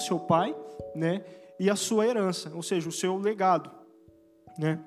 [0.00, 0.54] seu pai,
[0.94, 1.24] né?
[1.58, 3.70] E a sua herança, ou seja, o seu legado,
[4.58, 4.80] né?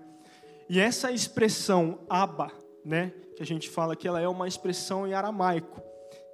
[0.69, 2.51] E essa expressão aba,
[2.83, 3.13] né?
[3.35, 5.81] Que a gente fala que ela é uma expressão em aramaico,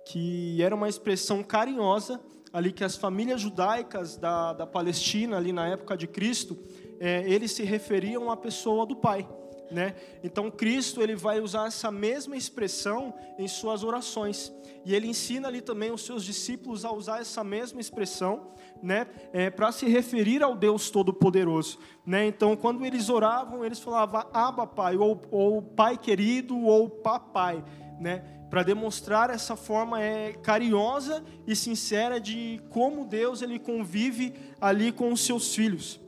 [0.07, 2.19] que era uma expressão carinhosa
[2.51, 6.57] ali que as famílias judaicas da, da Palestina ali na época de Cristo,
[6.99, 9.27] é, eles se referiam à pessoa do pai.
[9.71, 9.95] Né?
[10.23, 14.51] Então Cristo ele vai usar essa mesma expressão em suas orações
[14.85, 19.49] e ele ensina ali também os seus discípulos a usar essa mesma expressão, né, é,
[19.49, 22.25] para se referir ao Deus Todo-Poderoso, né?
[22.25, 27.63] Então quando eles oravam eles falavam Abba Pai ou, ou Pai querido ou Papai,
[27.99, 28.23] né?
[28.49, 35.13] Para demonstrar essa forma é carinhosa e sincera de como Deus ele convive ali com
[35.13, 35.99] os seus filhos.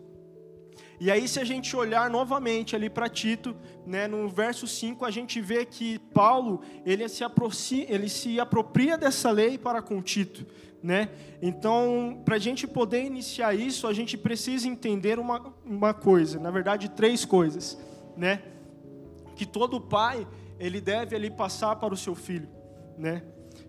[1.04, 3.56] E aí, se a gente olhar novamente ali para Tito,
[3.88, 9.00] né, no verso 5, a gente vê que Paulo ele se, aproxima, ele se apropria
[9.00, 10.46] dessa lei para com Tito.
[10.84, 11.10] Né?
[11.42, 16.52] Então, para a gente poder iniciar isso, a gente precisa entender uma, uma coisa, na
[16.52, 17.80] verdade, três coisas.
[18.16, 18.44] Né?
[19.36, 20.28] Que todo pai
[20.60, 22.48] ele deve ali passar para o seu filho.
[22.96, 23.24] Né?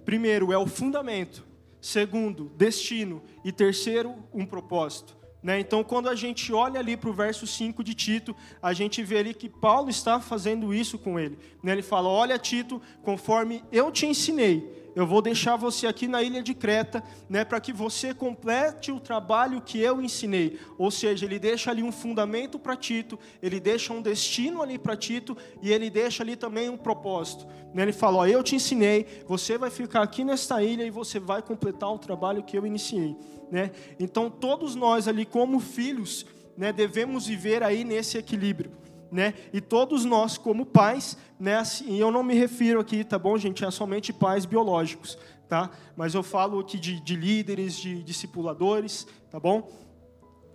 [0.04, 1.46] Primeiro, é o fundamento.
[1.80, 3.22] Segundo, destino.
[3.42, 5.21] E terceiro, um propósito.
[5.42, 5.58] Né?
[5.58, 9.18] Então, quando a gente olha ali para o verso 5 de Tito, a gente vê
[9.18, 11.36] ali que Paulo está fazendo isso com ele.
[11.62, 11.72] Né?
[11.72, 16.42] Ele fala: Olha, Tito, conforme eu te ensinei, eu vou deixar você aqui na ilha
[16.42, 20.58] de Creta, né, para que você complete o trabalho que eu ensinei.
[20.76, 24.96] Ou seja, ele deixa ali um fundamento para Tito, ele deixa um destino ali para
[24.96, 27.46] Tito e ele deixa ali também um propósito.
[27.72, 27.82] Né?
[27.82, 31.42] Ele fala: ó, eu te ensinei, você vai ficar aqui nesta ilha e você vai
[31.42, 33.16] completar o trabalho que eu iniciei.
[33.50, 33.70] Né?
[33.98, 38.81] Então, todos nós ali, como filhos, né, devemos viver aí nesse equilíbrio.
[39.12, 39.34] Né?
[39.52, 43.36] E todos nós, como pais, né, assim, e eu não me refiro aqui, tá bom,
[43.36, 45.70] gente, a somente pais biológicos, tá?
[45.94, 49.70] Mas eu falo aqui de, de líderes, de discipuladores, tá bom?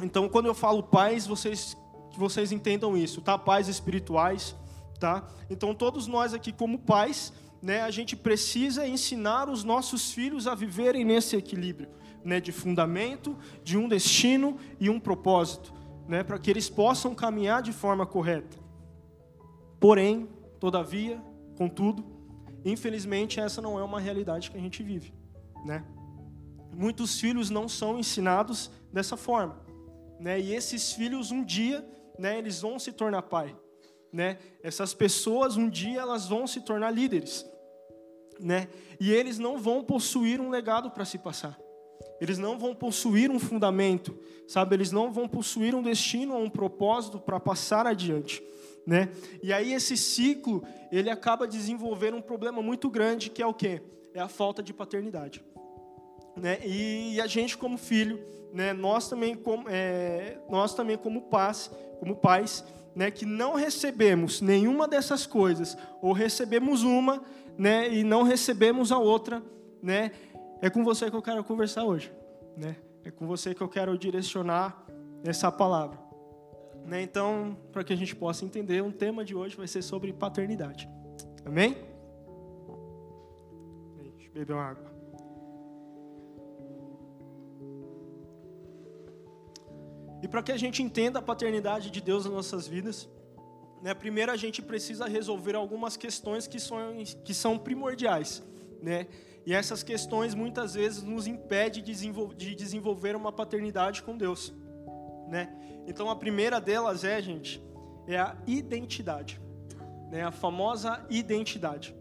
[0.02, 1.78] Então, quando eu falo pais, vocês
[2.12, 3.38] que vocês entendam isso, tá?
[3.38, 4.56] Pais espirituais,
[5.00, 5.28] tá?
[5.51, 7.31] Então, todos nós aqui como pais,
[7.62, 11.89] né, a gente precisa ensinar os nossos filhos a viverem nesse equilíbrio
[12.25, 15.74] né, de fundamento, de um destino e um propósito,
[16.07, 18.57] né, para que eles possam caminhar de forma correta.
[19.79, 20.28] Porém,
[20.59, 21.22] todavia,
[21.57, 22.03] contudo,
[22.63, 25.13] infelizmente essa não é uma realidade que a gente vive,
[25.66, 25.85] né?
[26.73, 29.59] Muitos filhos não são ensinados dessa forma,
[30.19, 30.40] né?
[30.40, 31.88] E esses filhos um dia,
[32.18, 33.56] né, eles vão se tornar pai,
[34.12, 34.38] né?
[34.63, 37.45] Essas pessoas um dia elas vão se tornar líderes,
[38.39, 38.68] né?
[39.00, 41.57] E eles não vão possuir um legado para se passar.
[42.19, 44.75] Eles não vão possuir um fundamento, sabe?
[44.75, 48.44] Eles não vão possuir um destino ou um propósito para passar adiante,
[48.85, 49.09] né?
[49.44, 53.81] E aí esse ciclo, ele acaba desenvolvendo um problema muito grande, que é o quê?
[54.13, 55.44] É a falta de paternidade,
[56.36, 56.59] né?
[56.66, 58.19] E a gente como filho,
[58.52, 58.74] né?
[58.74, 61.69] Nós também como, é, nós também como pais,
[62.00, 62.63] como pais,
[62.96, 63.12] né?
[63.12, 67.22] Que não recebemos nenhuma dessas coisas ou recebemos uma,
[67.57, 67.94] né?
[67.94, 69.44] E não recebemos a outra,
[69.84, 70.12] né?
[70.62, 72.12] É com você que eu quero conversar hoje,
[72.56, 72.75] né?
[73.03, 74.85] É com você que eu quero direcionar
[75.23, 76.00] essa palavra.
[76.85, 77.01] Né?
[77.01, 80.90] Então, para que a gente possa entender, o tema de hoje vai ser sobre paternidade.
[81.45, 81.75] Amém?
[83.97, 84.97] Deixa eu beber uma água.
[90.24, 93.07] E para que a gente entenda a paternidade de Deus nas nossas vidas,
[93.81, 96.79] né, primeiro a gente precisa resolver algumas questões que são,
[97.24, 98.44] que são primordiais.
[98.81, 99.07] Né?
[99.47, 104.53] E essas questões muitas vezes nos impedem de desenvolver uma paternidade com Deus.
[105.30, 105.50] Né?
[105.88, 107.63] Então a primeira delas é, gente,
[108.06, 109.40] é a identidade.
[110.12, 110.22] Né?
[110.22, 111.96] A famosa identidade.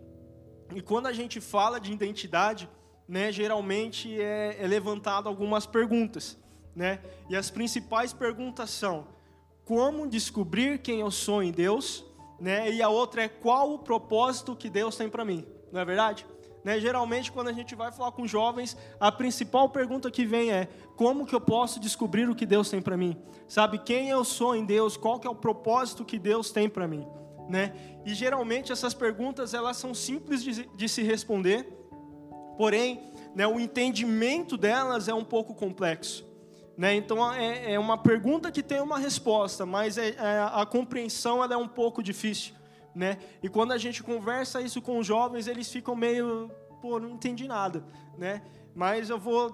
[0.74, 2.68] E quando a gente fala de identidade,
[3.06, 6.36] né, geralmente é, é levantado algumas perguntas.
[6.74, 6.98] Né?
[7.30, 9.06] E as principais perguntas são:
[9.64, 12.04] como descobrir quem eu sou em Deus?
[12.40, 12.72] Né?
[12.72, 15.46] E a outra é qual o propósito que Deus tem para mim.
[15.70, 16.26] Não é verdade?
[16.66, 16.80] Né?
[16.80, 20.66] Geralmente, quando a gente vai falar com jovens, a principal pergunta que vem é:
[20.96, 23.16] como que eu posso descobrir o que Deus tem para mim?
[23.46, 24.96] Sabe quem eu sou em Deus?
[24.96, 27.06] Qual que é o propósito que Deus tem para mim?
[27.48, 27.72] Né?
[28.04, 31.72] E geralmente essas perguntas elas são simples de, de se responder,
[32.58, 36.26] porém, né, o entendimento delas é um pouco complexo.
[36.76, 36.96] Né?
[36.96, 41.54] Então é, é, uma pergunta que tem uma resposta, mas é, é, a compreensão ela
[41.54, 42.55] é um pouco difícil
[42.96, 43.18] né?
[43.42, 46.50] E quando a gente conversa isso com os jovens, eles ficam meio,
[46.80, 47.84] pô, não entendi nada,
[48.16, 48.40] né?
[48.74, 49.50] Mas eu vou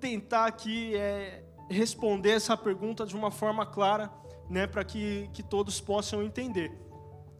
[0.00, 4.10] tentar aqui é, responder essa pergunta de uma forma clara,
[4.50, 4.66] né?
[4.66, 6.76] Para que, que todos possam entender,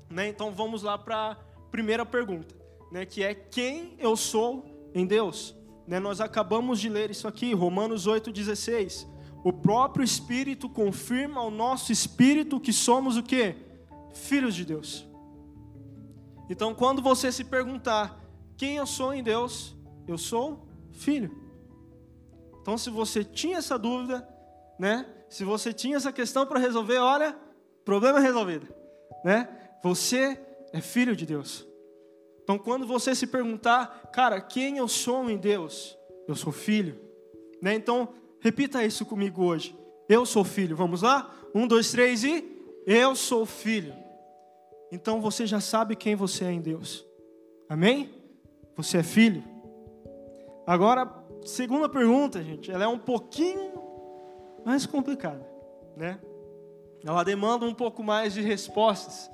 [0.08, 0.29] né?
[0.29, 1.37] Então vamos lá para a
[1.73, 2.55] primeira pergunta,
[2.93, 3.05] né?
[3.05, 4.64] Que é quem eu sou
[4.94, 5.99] em Deus, né?
[5.99, 9.05] Nós acabamos de ler isso aqui, Romanos 8:16.
[9.43, 13.56] O próprio Espírito confirma ao nosso espírito que somos o quê?
[14.12, 15.10] Filhos de Deus.
[16.50, 18.20] Então, quando você se perguntar
[18.56, 19.76] quem eu sou em Deus,
[20.08, 21.31] eu sou filho.
[22.61, 24.29] Então, se você tinha essa dúvida,
[24.76, 25.06] né?
[25.29, 27.38] Se você tinha essa questão para resolver, olha,
[27.85, 28.67] problema resolvido,
[29.25, 29.49] né?
[29.85, 31.64] Você é filho de Deus.
[32.43, 35.97] Então, quando você se perguntar, cara, quem eu sou em Deus?
[36.26, 37.00] Eu sou filho.
[37.62, 37.75] Né?
[37.75, 38.08] Então,
[38.41, 39.79] repita isso comigo hoje.
[40.08, 40.75] Eu sou filho.
[40.75, 41.32] Vamos lá?
[41.55, 42.44] Um, dois, três e.
[42.85, 43.94] Eu sou filho.
[44.91, 47.07] Então você já sabe quem você é em Deus.
[47.69, 48.13] Amém?
[48.77, 49.45] Você é filho.
[50.67, 51.13] Agora,
[51.45, 53.73] segunda pergunta, gente, ela é um pouquinho
[54.65, 55.47] mais complicada,
[55.97, 56.19] né?
[57.05, 59.31] Ela demanda um pouco mais de respostas.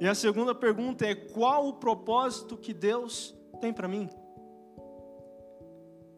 [0.00, 4.08] E a segunda pergunta é: qual o propósito que Deus tem para mim?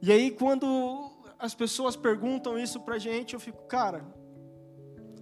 [0.03, 4.05] E aí, quando as pessoas perguntam isso para a gente, eu fico, cara,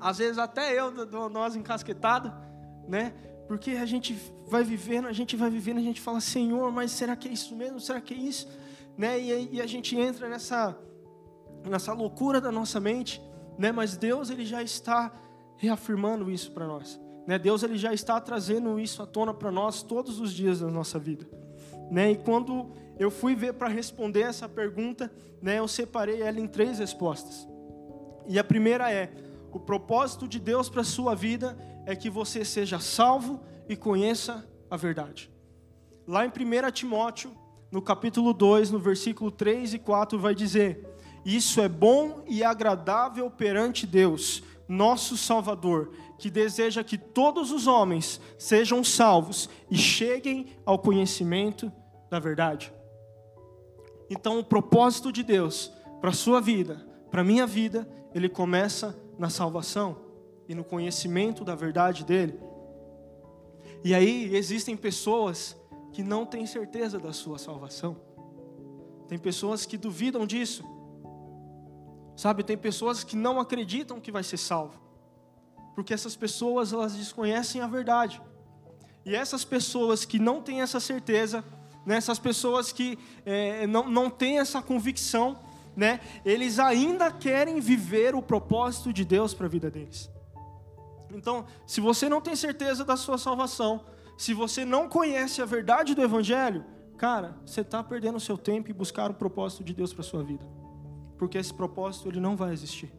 [0.00, 0.90] às vezes até eu
[1.30, 2.32] nós encasquetado,
[2.88, 3.14] né?
[3.46, 4.16] Porque a gente
[4.46, 7.54] vai vivendo, a gente vai vivendo, a gente fala, Senhor, mas será que é isso
[7.54, 7.80] mesmo?
[7.80, 8.48] Será que é isso?
[8.96, 9.20] Né?
[9.20, 10.76] E, e a gente entra nessa,
[11.68, 13.20] nessa loucura da nossa mente,
[13.58, 13.72] né?
[13.72, 15.12] Mas Deus ele já está
[15.56, 17.00] reafirmando isso para nós.
[17.26, 17.38] Né?
[17.38, 20.98] Deus ele já está trazendo isso à tona para nós todos os dias da nossa
[20.98, 21.26] vida.
[21.90, 22.12] Né?
[22.12, 25.10] E quando eu fui ver para responder essa pergunta,
[25.40, 27.46] né, eu separei ela em três respostas.
[28.26, 29.12] E a primeira é:
[29.52, 31.56] o propósito de Deus para a sua vida
[31.86, 35.30] é que você seja salvo e conheça a verdade.
[36.06, 37.32] Lá em 1 Timóteo,
[37.70, 40.86] no capítulo 2, no versículo 3 e 4, vai dizer:
[41.24, 48.20] Isso é bom e agradável perante Deus, nosso Salvador, que deseja que todos os homens
[48.38, 51.72] sejam salvos e cheguem ao conhecimento
[52.10, 52.72] da verdade.
[54.10, 58.98] Então, o propósito de Deus para a sua vida, para a minha vida, ele começa
[59.18, 60.01] na salvação
[60.52, 62.38] e no conhecimento da verdade dele.
[63.82, 65.56] E aí existem pessoas
[65.92, 67.96] que não têm certeza da sua salvação.
[69.08, 70.62] Tem pessoas que duvidam disso.
[72.14, 74.78] Sabe, tem pessoas que não acreditam que vai ser salvo.
[75.74, 78.20] Porque essas pessoas elas desconhecem a verdade.
[79.06, 81.42] E essas pessoas que não têm essa certeza,
[81.86, 85.38] né, essas pessoas que é, não, não têm essa convicção,
[85.74, 90.10] né, eles ainda querem viver o propósito de Deus para a vida deles.
[91.16, 93.84] Então, se você não tem certeza da sua salvação,
[94.16, 96.64] se você não conhece a verdade do Evangelho,
[96.96, 100.04] cara, você está perdendo o seu tempo em buscar o propósito de Deus para a
[100.04, 100.44] sua vida
[101.22, 102.92] porque esse propósito ele não vai existir.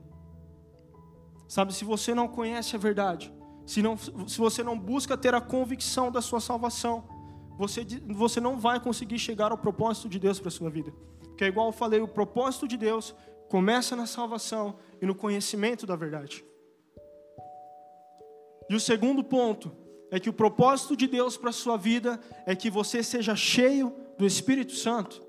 [1.45, 3.33] Sabe, se você não conhece a verdade,
[3.65, 7.04] se, não, se você não busca ter a convicção da sua salvação,
[7.57, 10.94] você, você não vai conseguir chegar ao propósito de Deus para a sua vida.
[11.19, 13.13] Porque, é igual eu falei, o propósito de Deus
[13.50, 16.45] começa na salvação e no conhecimento da verdade.
[18.74, 19.72] E o segundo ponto
[20.10, 23.94] é que o propósito de Deus para a sua vida é que você seja cheio
[24.18, 25.22] do Espírito Santo.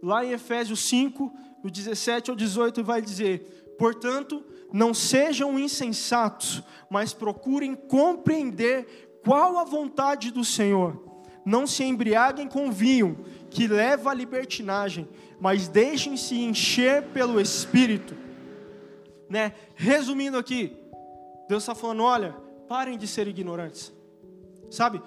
[0.00, 1.32] Lá em Efésios 5,
[1.64, 9.64] do 17 ao 18, vai dizer: Portanto, não sejam insensatos, mas procurem compreender qual a
[9.64, 11.24] vontade do Senhor.
[11.44, 13.18] Não se embriaguem com vinho,
[13.50, 15.08] que leva à libertinagem,
[15.40, 18.14] mas deixem-se encher pelo Espírito.
[19.28, 19.54] Né?
[19.74, 20.76] Resumindo aqui,
[21.48, 23.92] Deus está falando: olha, parem de ser ignorantes,
[24.70, 25.02] sabe?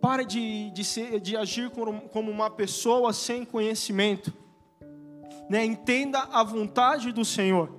[0.00, 4.32] Pare de, de, ser, de agir como uma pessoa sem conhecimento
[5.52, 5.62] né?
[5.66, 7.70] Entenda a vontade do Senhor,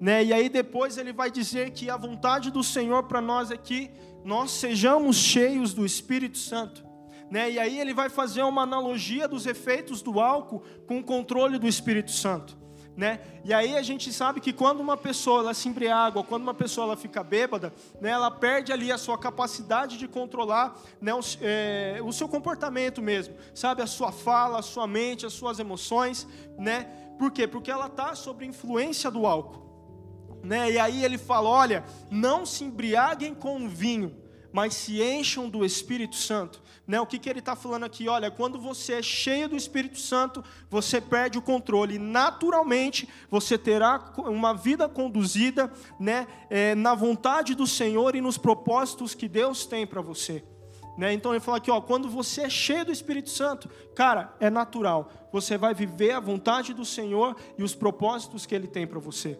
[0.00, 0.24] né?
[0.24, 3.88] E aí depois ele vai dizer que a vontade do Senhor para nós é que
[4.24, 6.84] nós sejamos cheios do Espírito Santo.
[7.30, 7.52] Né?
[7.52, 11.68] E aí ele vai fazer uma analogia dos efeitos do álcool com o controle do
[11.68, 12.58] Espírito Santo.
[13.00, 13.18] Né?
[13.42, 16.84] E aí a gente sabe que quando uma pessoa ela se embriaga, quando uma pessoa
[16.84, 21.98] ela fica bêbada, né, ela perde ali a sua capacidade de controlar né, o, é,
[22.04, 23.80] o seu comportamento mesmo, sabe?
[23.80, 26.28] A sua fala, a sua mente, as suas emoções,
[26.58, 26.90] né?
[27.18, 27.46] Por quê?
[27.46, 30.38] Porque ela está sob influência do álcool.
[30.44, 30.72] Né?
[30.72, 34.14] E aí ele fala: olha, não se embriaguem com vinho,
[34.52, 36.62] mas se encham do Espírito Santo.
[36.90, 37.00] Né?
[37.00, 38.08] O que, que ele está falando aqui?
[38.08, 42.00] Olha, quando você é cheio do Espírito Santo, você perde o controle.
[42.00, 49.14] Naturalmente, você terá uma vida conduzida né, é, na vontade do Senhor e nos propósitos
[49.14, 50.42] que Deus tem para você.
[50.98, 51.12] Né?
[51.12, 55.12] Então ele fala aqui, ó, quando você é cheio do Espírito Santo, cara, é natural.
[55.32, 59.38] Você vai viver a vontade do Senhor e os propósitos que Ele tem para você,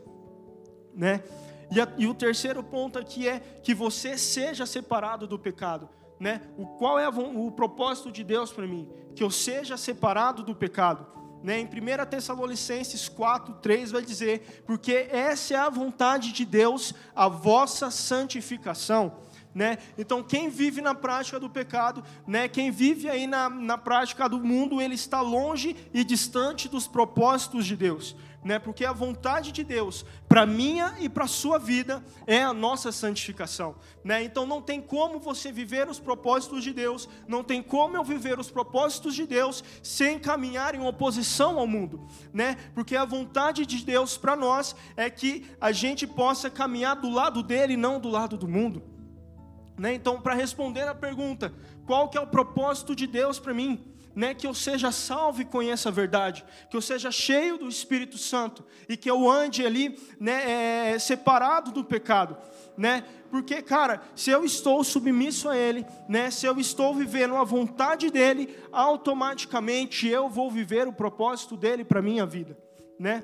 [0.95, 1.25] né?
[1.73, 5.88] E, a, e, o terceiro ponto aqui é que você seja separado do pecado,
[6.20, 6.42] né?
[6.58, 8.86] O qual é o propósito de Deus para mim?
[9.16, 11.06] Que eu seja separado do pecado.
[11.42, 11.58] Né?
[11.58, 17.26] Em 1 Tessalonicenses 4, 3 vai dizer: Porque essa é a vontade de Deus, a
[17.26, 19.16] vossa santificação.
[19.54, 19.78] Né?
[19.98, 22.46] Então, quem vive na prática do pecado, né?
[22.46, 27.66] quem vive aí na, na prática do mundo, ele está longe e distante dos propósitos
[27.66, 28.59] de Deus né?
[28.59, 33.75] Porque a vontade de Deus para minha e para sua vida é a nossa santificação,
[34.02, 34.23] né?
[34.23, 38.38] Então não tem como você viver os propósitos de Deus, não tem como eu viver
[38.38, 42.56] os propósitos de Deus sem caminhar em oposição ao mundo, né?
[42.75, 47.42] Porque a vontade de Deus para nós é que a gente possa caminhar do lado
[47.42, 48.82] dele, não do lado do mundo.
[49.80, 49.94] Né?
[49.94, 51.54] Então, para responder a pergunta,
[51.87, 53.89] qual que é o propósito de Deus para mim?
[54.14, 58.19] Né, que eu seja salvo e conheça a verdade, que eu seja cheio do Espírito
[58.19, 62.37] Santo e que eu ande ali né, é, separado do pecado.
[62.76, 63.05] Né?
[63.31, 68.11] Porque, cara, se eu estou submisso a Ele, né, se eu estou vivendo a vontade
[68.11, 72.57] dEle, automaticamente eu vou viver o propósito dEle para a minha vida.
[72.99, 73.23] Né?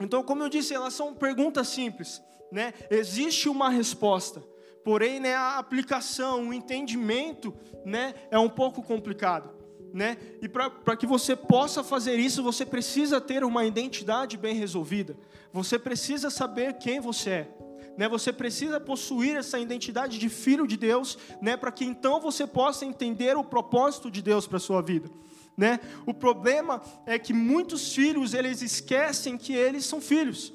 [0.00, 2.22] Então, como eu disse, elas são perguntas simples.
[2.50, 2.72] Né?
[2.90, 4.42] Existe uma resposta,
[4.82, 7.54] porém né, a aplicação, o entendimento
[7.84, 9.59] né, é um pouco complicado
[9.92, 10.16] né?
[10.40, 15.16] E para que você possa fazer isso, você precisa ter uma identidade bem resolvida.
[15.52, 17.56] Você precisa saber quem você é.
[17.98, 22.46] Né, você precisa possuir essa identidade de filho de Deus, né, para que então você
[22.46, 25.10] possa entender o propósito de Deus para sua vida.
[25.56, 25.80] Né?
[26.06, 30.52] O problema é que muitos filhos eles esquecem que eles são filhos.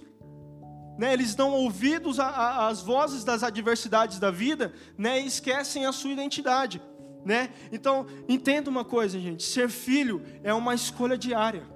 [0.97, 1.13] Né?
[1.13, 5.21] Eles dão ouvidos às vozes das adversidades da vida né?
[5.21, 6.81] e esquecem a sua identidade
[7.25, 7.49] né?
[7.71, 11.67] Então, entenda uma coisa, gente: ser filho é uma escolha diária.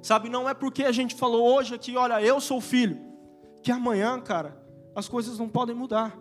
[0.00, 2.96] Sabe, não é porque a gente falou hoje aqui, olha, eu sou filho,
[3.60, 4.56] que amanhã, cara,
[4.94, 6.16] as coisas não podem mudar.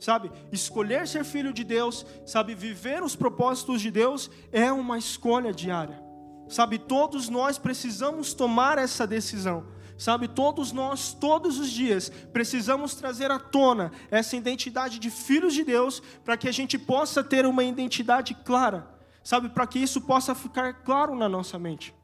[0.00, 5.52] Sabe, escolher ser filho de Deus, sabe, viver os propósitos de Deus é uma escolha
[5.52, 6.02] diária.
[6.48, 9.64] Sabe, todos nós precisamos tomar essa decisão.
[10.02, 15.62] Sabe, todos nós, todos os dias, precisamos trazer à tona essa identidade de filhos de
[15.62, 18.84] Deus, para que a gente possa ter uma identidade clara,
[19.22, 21.94] sabe, para que isso possa ficar claro na nossa mente.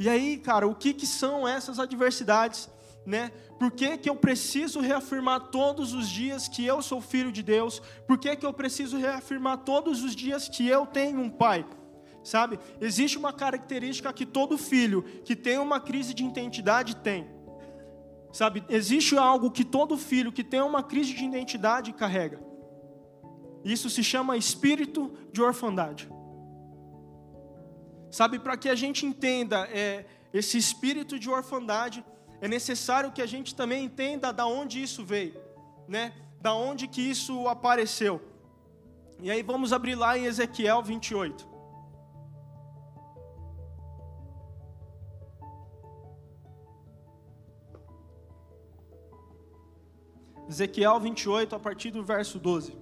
[0.00, 2.68] E aí, cara, o que, que são essas adversidades?
[3.06, 3.30] Né?
[3.56, 7.80] Por que, que eu preciso reafirmar todos os dias que eu sou filho de Deus?
[8.08, 11.64] Por que, que eu preciso reafirmar todos os dias que eu tenho um pai?
[12.22, 12.58] Sabe?
[12.80, 17.26] Existe uma característica que todo filho que tem uma crise de identidade tem.
[18.32, 18.62] Sabe?
[18.68, 22.40] Existe algo que todo filho que tem uma crise de identidade carrega.
[23.64, 26.08] Isso se chama espírito de orfandade.
[28.10, 32.04] Sabe, para que a gente entenda é, esse espírito de orfandade,
[32.40, 35.40] é necessário que a gente também entenda da onde isso veio,
[35.86, 36.12] né?
[36.40, 38.20] Da onde que isso apareceu.
[39.22, 41.49] E aí vamos abrir lá em Ezequiel 28.
[50.50, 52.76] Ezequiel 28, a partir do verso 12.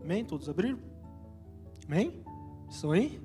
[0.00, 0.24] Amém?
[0.24, 0.80] Todos abriram?
[1.86, 2.24] Amém?
[2.68, 3.22] Estão aí?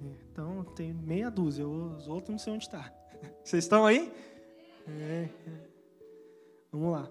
[0.00, 2.90] Então, tem meia dúzia, os outros não sei onde está.
[3.44, 4.10] Vocês estão aí?
[4.88, 5.28] É.
[6.72, 7.10] Vamos lá.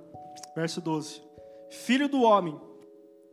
[0.55, 1.21] Verso 12.
[1.69, 2.59] Filho do homem,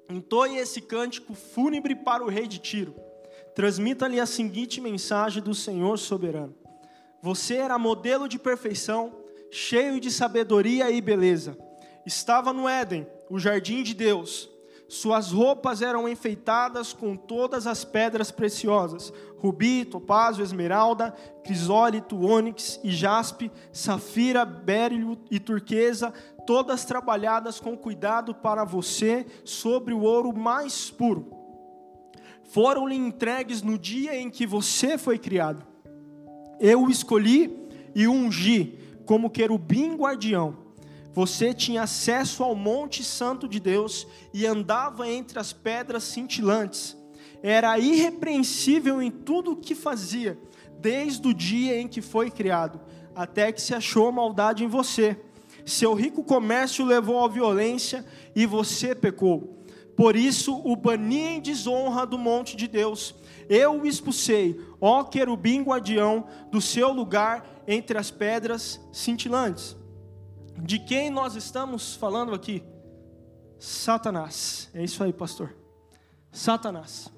[0.09, 2.95] Entoie esse cântico fúnebre para o rei de Tiro.
[3.55, 6.55] Transmita-lhe a seguinte mensagem do Senhor soberano:
[7.21, 9.13] Você era modelo de perfeição,
[9.51, 11.59] cheio de sabedoria e beleza.
[12.07, 14.49] Estava no Éden, o jardim de Deus.
[14.89, 21.11] Suas roupas eram enfeitadas com todas as pedras preciosas: rubi, topázio, esmeralda,
[21.45, 26.15] crisólito, ônix e jaspe, safira, bérilo e turquesa,
[26.49, 31.31] todas trabalhadas com cuidado para você sobre o ouro mais puro.
[32.43, 35.63] Foram-lhe entregues no dia em que você foi criado.
[36.59, 40.57] Eu o escolhi e ungi como querubim guardião.
[41.13, 46.97] Você tinha acesso ao Monte Santo de Deus e andava entre as pedras cintilantes.
[47.43, 50.39] Era irrepreensível em tudo o que fazia,
[50.81, 52.81] desde o dia em que foi criado,
[53.15, 55.28] até que se achou maldade em você
[55.69, 59.59] seu rico comércio levou à violência e você pecou.
[59.97, 63.15] Por isso o bani em desonra do monte de Deus.
[63.49, 69.77] Eu o expulsei, ó querubim guardião, do seu lugar entre as pedras cintilantes.
[70.57, 72.63] De quem nós estamos falando aqui?
[73.59, 74.71] Satanás.
[74.73, 75.55] É isso aí, pastor.
[76.31, 77.11] Satanás.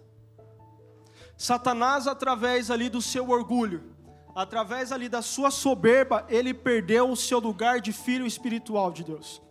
[1.37, 3.83] Satanás, através ali do seu orgulho,
[4.35, 9.43] através ali da sua soberba, ele perdeu o seu lugar de filho espiritual de Deus.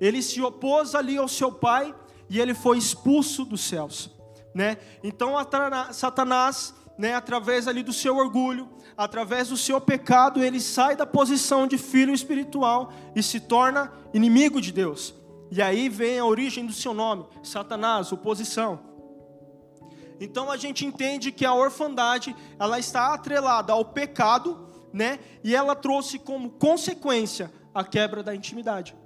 [0.00, 1.94] Ele se opôs ali ao seu pai
[2.28, 4.10] e ele foi expulso dos céus,
[4.54, 4.78] né?
[5.02, 5.34] Então
[5.92, 11.66] Satanás, né, através ali do seu orgulho, através do seu pecado, ele sai da posição
[11.66, 15.14] de filho espiritual e se torna inimigo de Deus.
[15.50, 18.93] E aí vem a origem do seu nome, Satanás, oposição.
[20.24, 25.18] Então a gente entende que a orfandade, ela está atrelada ao pecado, né?
[25.42, 28.96] E ela trouxe como consequência a quebra da intimidade.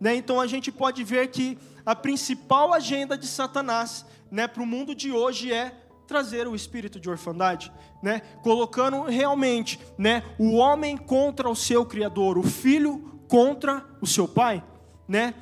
[0.00, 0.14] Né?
[0.14, 4.94] Então a gente pode ver que a principal agenda de Satanás, né, para o mundo
[4.94, 5.74] de hoje é
[6.06, 7.72] trazer o espírito de orfandade,
[8.02, 8.20] né?
[8.42, 14.62] Colocando realmente, né, o homem contra o seu criador, o filho contra o seu pai,
[15.06, 15.34] né?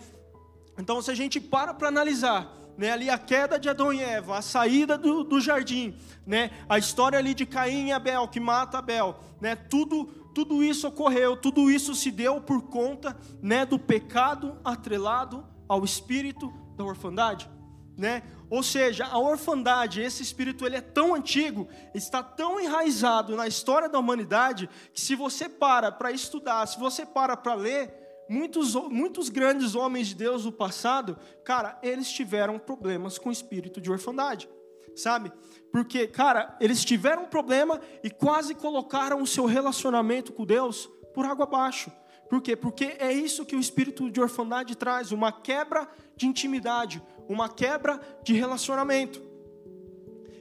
[0.79, 4.39] Então se a gente para para analisar né, ali a queda de Adão e Eva,
[4.39, 8.79] a saída do, do jardim, né, a história ali de Caim e Abel, que mata
[8.79, 14.57] Abel, né, tudo, tudo isso ocorreu, tudo isso se deu por conta né, do pecado
[14.65, 17.51] atrelado ao espírito da orfandade.
[17.97, 18.23] Né?
[18.49, 23.89] Ou seja, a orfandade, esse espírito, ele é tão antigo, está tão enraizado na história
[23.89, 29.29] da humanidade, que se você para para estudar, se você para para ler, muitos, muitos
[29.29, 34.49] grandes homens de Deus do passado, cara, eles tiveram problemas com o espírito de orfandade,
[34.95, 35.33] sabe?
[35.73, 41.25] Porque, cara, eles tiveram um problema e quase colocaram o seu relacionamento com Deus por
[41.25, 41.91] água abaixo.
[42.29, 42.55] Por quê?
[42.55, 48.01] Porque é isso que o espírito de orfandade traz, uma quebra de intimidade, uma quebra
[48.23, 49.23] de relacionamento.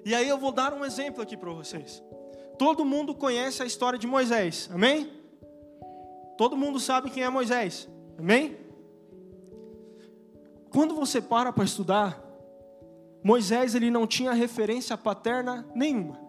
[0.03, 2.03] E aí eu vou dar um exemplo aqui para vocês.
[2.57, 5.11] Todo mundo conhece a história de Moisés, amém?
[6.37, 7.89] Todo mundo sabe quem é Moisés.
[8.17, 8.57] Amém?
[10.69, 12.23] Quando você para para estudar,
[13.23, 16.19] Moisés ele não tinha referência paterna nenhuma.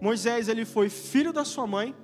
[0.00, 1.94] Moisés ele foi filho da sua mãe,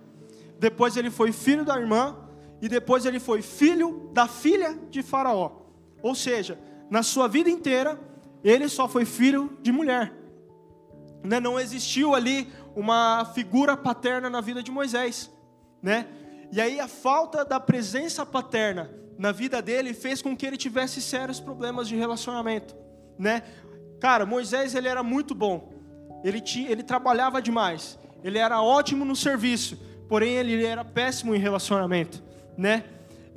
[0.59, 2.17] depois ele foi filho da irmã
[2.63, 5.53] e depois ele foi filho da filha de Faraó.
[6.03, 8.01] Ou seja, na sua vida inteira
[8.43, 10.13] ele só foi filho de mulher.
[11.23, 11.39] Né?
[11.39, 15.31] Não existiu ali uma figura paterna na vida de Moisés,
[15.83, 16.07] né?
[16.53, 21.01] E aí a falta da presença paterna na vida dele fez com que ele tivesse
[21.01, 22.75] sérios problemas de relacionamento,
[23.19, 23.43] né?
[24.01, 25.73] Cara, Moisés ele era muito bom.
[26.25, 27.99] Ele tinha, ele trabalhava demais.
[28.25, 32.23] Ele era ótimo no serviço, porém ele era péssimo em relacionamento,
[32.57, 32.85] né?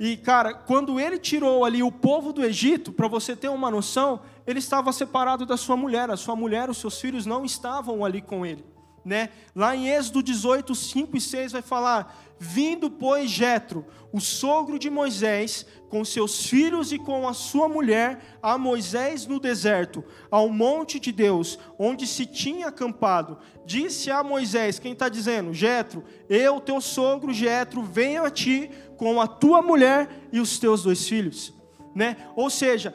[0.00, 4.20] E cara, quando ele tirou ali o povo do Egito, para você ter uma noção,
[4.46, 6.10] ele estava separado da sua mulher.
[6.10, 8.64] A sua mulher, os seus filhos não estavam ali com ele
[9.04, 9.28] né?
[9.54, 14.90] Lá em Êxodo 18, 5 e 6 vai falar: Vindo, pois, Jetro, o sogro de
[14.90, 20.98] Moisés, com seus filhos e com a sua mulher, a Moisés no deserto, ao monte
[20.98, 25.54] de Deus, onde se tinha acampado, disse a Moisés: quem está dizendo?
[25.54, 30.82] Jetro, eu, teu sogro Jetro, venho a ti com a tua mulher e os teus
[30.82, 31.54] dois filhos.
[31.94, 32.16] Né?
[32.34, 32.92] Ou seja,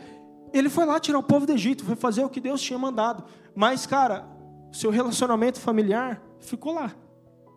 [0.54, 3.24] ele foi lá tirar o povo do Egito, foi fazer o que Deus tinha mandado.
[3.56, 4.28] Mas, cara,
[4.72, 6.94] seu relacionamento familiar ficou lá,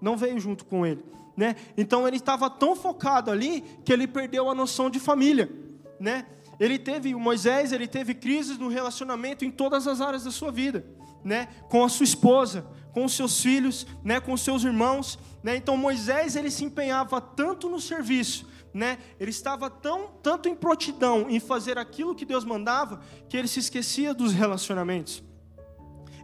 [0.01, 1.05] não veio junto com ele,
[1.37, 1.57] né?
[1.77, 5.51] Então ele estava tão focado ali que ele perdeu a noção de família,
[5.99, 6.27] né?
[6.61, 10.85] Ele teve, Moisés, ele teve crises no relacionamento em todas as áreas da sua vida,
[11.25, 11.49] né?
[11.69, 14.21] Com a sua esposa, com os seus filhos, né?
[14.21, 15.57] Com os seus irmãos, né?
[15.57, 18.99] Então Moisés ele se empenhava tanto no serviço, né?
[19.19, 23.59] Ele estava tão tanto em prontidão em fazer aquilo que Deus mandava que ele se
[23.59, 25.23] esquecia dos relacionamentos.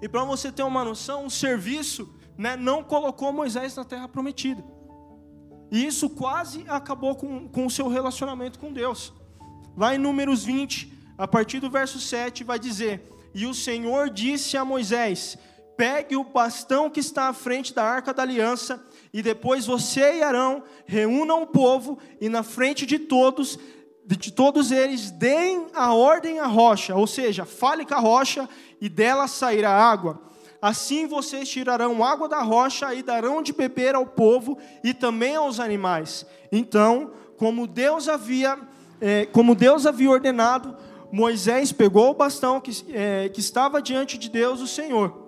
[0.01, 4.65] E para você ter uma noção, o serviço né, não colocou Moisés na terra prometida.
[5.71, 9.13] E isso quase acabou com, com o seu relacionamento com Deus.
[9.77, 13.03] Lá em Números 20, a partir do verso 7, vai dizer:
[13.35, 15.37] E o Senhor disse a Moisés:
[15.77, 20.23] Pegue o bastão que está à frente da arca da aliança, e depois você e
[20.23, 23.59] Arão reúnam o povo, e na frente de todos
[24.17, 28.49] de todos eles deem a ordem à rocha, ou seja, fale com a rocha
[28.81, 30.19] e dela sairá água.
[30.61, 35.61] Assim vocês tirarão água da rocha e darão de beber ao povo e também aos
[35.61, 36.27] animais.
[36.51, 38.59] Então, como Deus havia,
[39.01, 40.77] é, como Deus havia ordenado,
[41.13, 45.27] Moisés pegou o bastão que, é, que estava diante de Deus, o Senhor.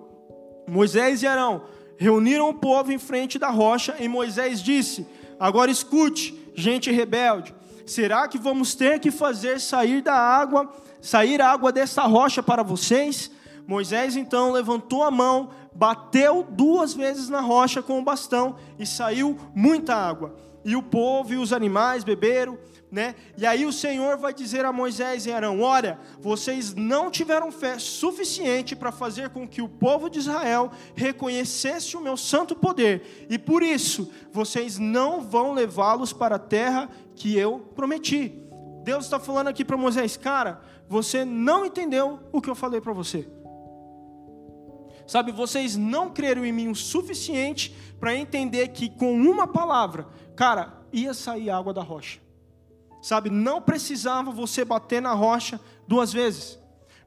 [0.67, 1.63] Moisés e Arão
[1.97, 5.07] reuniram o povo em frente da rocha e Moisés disse:
[5.39, 11.71] Agora escute, gente rebelde Será que vamos ter que fazer sair da água, sair água
[11.73, 13.29] desta rocha para vocês?
[13.67, 19.37] Moisés então levantou a mão, bateu duas vezes na rocha com o bastão e saiu
[19.55, 20.35] muita água.
[20.63, 22.57] E o povo e os animais beberam,
[22.91, 23.15] né?
[23.37, 27.79] E aí o Senhor vai dizer a Moisés e Arão: Olha, vocês não tiveram fé
[27.79, 33.39] suficiente para fazer com que o povo de Israel reconhecesse o meu santo poder, e
[33.39, 38.37] por isso vocês não vão levá-los para a terra que eu prometi.
[38.83, 42.93] Deus está falando aqui para Moisés, cara, você não entendeu o que eu falei para
[42.93, 43.27] você.
[45.11, 50.81] Sabe, vocês não creram em mim o suficiente para entender que com uma palavra, cara,
[50.89, 52.21] ia sair água da rocha.
[53.01, 56.57] Sabe, não precisava você bater na rocha duas vezes.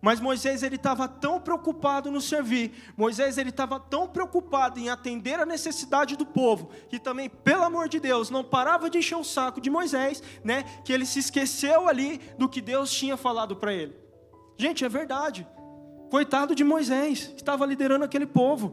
[0.03, 5.41] Mas Moisés ele estava tão preocupado no servir, Moisés ele estava tão preocupado em atender
[5.41, 9.25] a necessidade do povo, que também, pelo amor de Deus, não parava de encher o
[9.25, 10.63] saco de Moisés, né?
[10.85, 13.97] Que ele se esqueceu ali do que Deus tinha falado para ele.
[14.59, 15.47] Gente, é verdade.
[16.15, 18.73] Coitado de Moisés, que estava liderando aquele povo.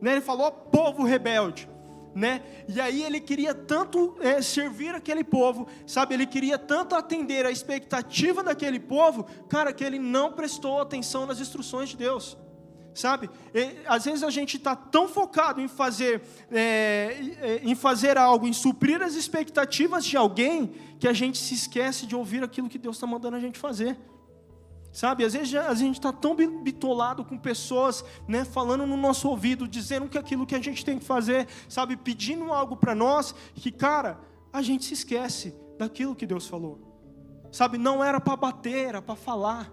[0.00, 0.12] Né?
[0.12, 1.68] Ele falou, povo rebelde
[2.14, 2.42] né?
[2.68, 6.14] E aí ele queria tanto é, servir aquele povo, sabe?
[6.14, 11.40] Ele queria tanto atender a expectativa daquele povo, cara, que ele não prestou atenção nas
[11.40, 12.36] instruções de Deus,
[12.94, 13.28] sabe?
[13.52, 18.52] E, às vezes a gente está tão focado em fazer, é, em fazer algo, em
[18.52, 22.96] suprir as expectativas de alguém, que a gente se esquece de ouvir aquilo que Deus
[22.96, 23.96] está mandando a gente fazer.
[24.92, 29.68] Sabe, às vezes a gente está tão bitolado com pessoas, né, falando no nosso ouvido,
[29.68, 33.70] dizendo que aquilo que a gente tem que fazer, sabe, pedindo algo para nós, que
[33.70, 34.18] cara,
[34.52, 36.90] a gente se esquece daquilo que Deus falou.
[37.52, 39.72] Sabe, não era para bater, era para falar.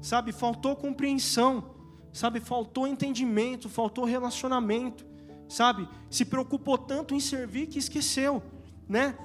[0.00, 1.74] Sabe, faltou compreensão,
[2.12, 5.06] sabe, faltou entendimento, faltou relacionamento,
[5.48, 5.88] sabe?
[6.10, 8.42] Se preocupou tanto em servir que esqueceu,
[8.88, 9.16] né?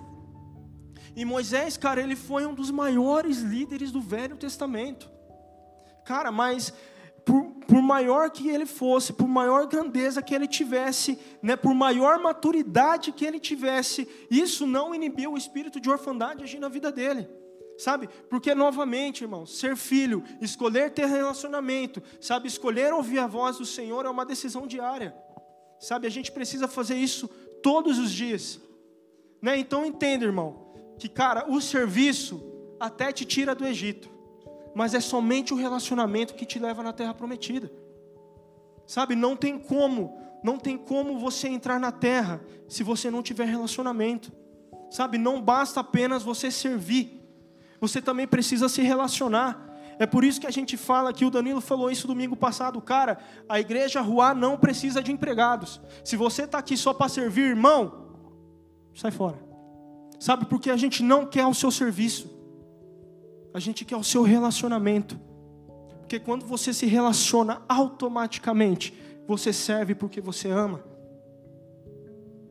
[1.18, 5.10] E Moisés, cara, ele foi um dos maiores líderes do Velho Testamento.
[6.06, 6.72] Cara, mas
[7.26, 12.20] por, por, maior que ele fosse, por maior grandeza que ele tivesse, né, por maior
[12.20, 17.28] maturidade que ele tivesse, isso não inibiu o espírito de orfandade agir na vida dele.
[17.80, 18.08] Sabe?
[18.30, 24.06] Porque novamente, irmão, ser filho, escolher ter relacionamento, sabe, escolher ouvir a voz do Senhor
[24.06, 25.16] é uma decisão diária.
[25.80, 26.06] Sabe?
[26.06, 27.28] A gente precisa fazer isso
[27.64, 28.60] todos os dias.
[29.42, 29.58] Né?
[29.58, 30.67] Então entenda, irmão,
[30.98, 32.44] que, cara, o serviço
[32.80, 34.10] até te tira do Egito,
[34.76, 37.72] mas é somente o relacionamento que te leva na terra prometida.
[38.86, 43.46] Sabe, não tem como, não tem como você entrar na terra se você não tiver
[43.46, 44.32] relacionamento.
[44.90, 47.22] Sabe, não basta apenas você servir.
[47.82, 49.68] Você também precisa se relacionar.
[50.00, 53.18] É por isso que a gente fala que o Danilo falou isso domingo passado, cara,
[53.50, 55.82] a igreja rua não precisa de empregados.
[56.04, 58.14] Se você está aqui só para servir, irmão,
[58.94, 59.47] sai fora.
[60.20, 62.30] Sabe, porque a gente não quer o seu serviço,
[63.54, 65.20] a gente quer o seu relacionamento.
[66.00, 68.94] Porque quando você se relaciona automaticamente,
[69.28, 70.84] você serve porque você ama.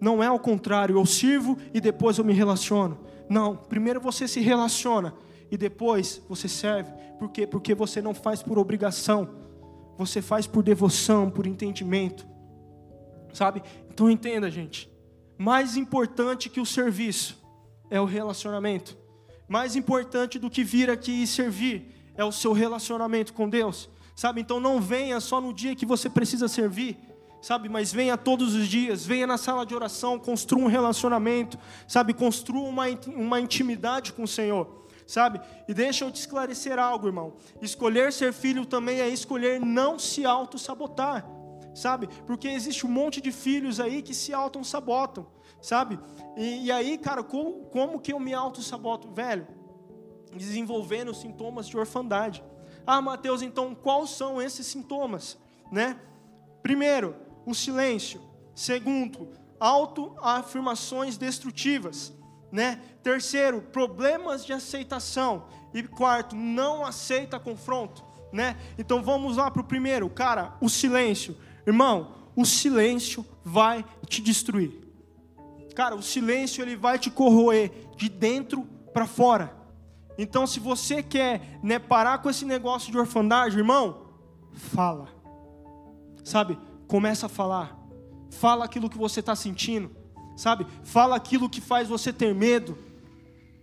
[0.00, 2.98] Não é ao contrário, eu sirvo e depois eu me relaciono.
[3.28, 5.14] Não, primeiro você se relaciona
[5.50, 6.92] e depois você serve.
[7.18, 7.46] Por quê?
[7.46, 9.28] Porque você não faz por obrigação,
[9.96, 12.26] você faz por devoção, por entendimento.
[13.32, 13.62] Sabe?
[13.90, 14.90] Então entenda, gente.
[15.38, 17.45] Mais importante que o serviço
[17.90, 18.96] é o relacionamento.
[19.48, 23.88] Mais importante do que vir aqui e servir é o seu relacionamento com Deus.
[24.14, 24.40] Sabe?
[24.40, 26.98] Então não venha só no dia que você precisa servir,
[27.42, 27.68] sabe?
[27.68, 32.14] Mas venha todos os dias, venha na sala de oração, construa um relacionamento, sabe?
[32.14, 35.38] Construa uma, uma intimidade com o Senhor, sabe?
[35.68, 37.34] E deixa eu te esclarecer algo, irmão.
[37.60, 41.26] Escolher ser filho também é escolher não se auto-sabotar,
[41.76, 42.08] sabe?
[42.26, 45.26] Porque existe um monte de filhos aí que se auto-sabotam
[45.60, 45.98] sabe?
[46.36, 49.10] E, e, aí, cara, como, como que eu me auto-saboto?
[49.12, 49.46] Velho,
[50.32, 52.42] desenvolvendo sintomas de orfandade.
[52.86, 55.36] Ah, Mateus, então quais são esses sintomas?
[55.72, 55.98] Né?
[56.62, 58.20] Primeiro, o silêncio.
[58.54, 62.14] Segundo, autoafirmações destrutivas.
[62.52, 62.80] Né?
[63.02, 65.46] Terceiro, problemas de aceitação.
[65.74, 68.04] E quarto, não aceita confronto.
[68.32, 68.56] Né?
[68.78, 71.36] Então vamos lá para o primeiro, cara, o silêncio.
[71.66, 74.72] Irmão, o silêncio vai te destruir.
[75.74, 79.54] Cara, o silêncio ele vai te corroer de dentro para fora.
[80.16, 84.06] Então, se você quer né, parar com esse negócio de orfandade, irmão,
[84.52, 85.08] fala.
[86.24, 86.58] Sabe?
[86.86, 87.76] Começa a falar.
[88.30, 89.90] Fala aquilo que você está sentindo.
[90.36, 90.66] Sabe?
[90.82, 92.78] Fala aquilo que faz você ter medo.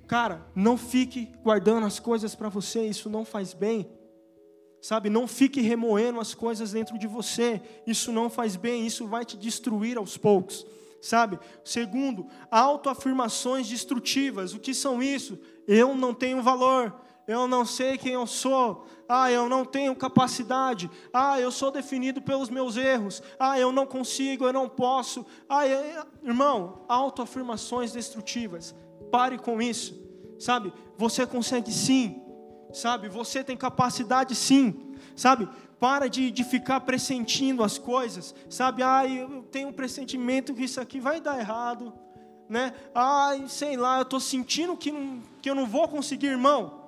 [0.08, 3.89] Cara, não fique guardando as coisas para você, isso não faz bem.
[4.84, 5.10] Sabe?
[5.10, 9.38] Não fique remoendo as coisas dentro de você, isso não faz bem, isso vai te
[9.38, 10.65] destruir aos poucos
[11.02, 11.38] sabe?
[11.65, 14.54] Segundo, autoafirmações destrutivas.
[14.54, 15.38] O que são isso?
[15.67, 16.96] Eu não tenho valor,
[17.28, 22.22] eu não sei quem eu sou, ah, eu não tenho capacidade, ah, eu sou definido
[22.22, 26.06] pelos meus erros, ah, eu não consigo, eu não posso, ah, eu...
[26.24, 28.74] irmão, autoafirmações destrutivas,
[29.12, 30.02] pare com isso,
[30.39, 30.72] sabe?
[30.98, 32.22] Você consegue sim,
[32.73, 33.07] sabe?
[33.07, 35.47] Você tem capacidade sim, sabe?
[35.79, 38.83] Para de, de ficar pressentindo as coisas, sabe?
[38.83, 41.93] Ah, eu tenho um pressentimento que isso aqui vai dar errado,
[42.49, 42.73] né?
[42.93, 46.83] Ai, sei lá, eu estou sentindo que, não, que eu não vou conseguir, irmão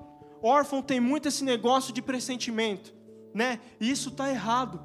[0.47, 2.93] órfão tem muito esse negócio de pressentimento,
[3.33, 3.59] né?
[3.79, 4.79] E isso está errado.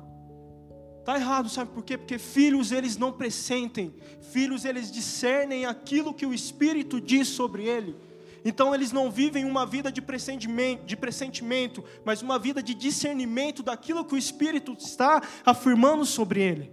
[1.01, 1.97] Está errado, sabe por quê?
[1.97, 7.97] Porque filhos eles não pressentem, filhos eles discernem aquilo que o Espírito diz sobre ele.
[8.45, 13.63] Então eles não vivem uma vida de pressentimento, de pressentimento, mas uma vida de discernimento
[13.63, 16.73] daquilo que o Espírito está afirmando sobre ele.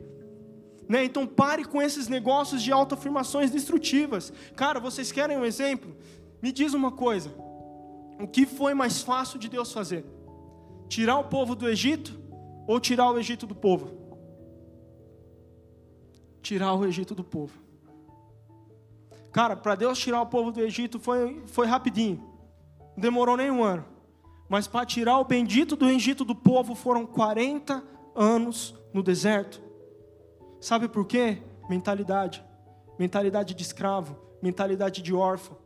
[0.87, 1.03] Né?
[1.03, 4.31] Então pare com esses negócios de autoafirmações destrutivas.
[4.55, 5.95] Cara, vocês querem um exemplo?
[6.41, 7.33] Me diz uma coisa.
[8.19, 10.05] O que foi mais fácil de Deus fazer?
[10.87, 12.17] Tirar o povo do Egito
[12.65, 13.91] ou tirar o Egito do povo?
[16.41, 17.66] Tirar o Egito do povo.
[19.31, 22.23] Cara, para Deus tirar o povo do Egito foi, foi rapidinho.
[22.95, 23.85] Não demorou nem um ano.
[24.49, 27.83] Mas para tirar o bendito do Egito do povo foram 40
[28.15, 29.61] anos no deserto.
[30.59, 31.37] Sabe por quê?
[31.69, 32.43] Mentalidade.
[32.97, 35.57] Mentalidade de escravo, mentalidade de órfão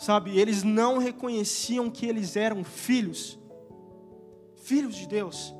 [0.00, 3.38] Sabe, eles não reconheciam que eles eram filhos,
[4.64, 5.54] filhos de Deus.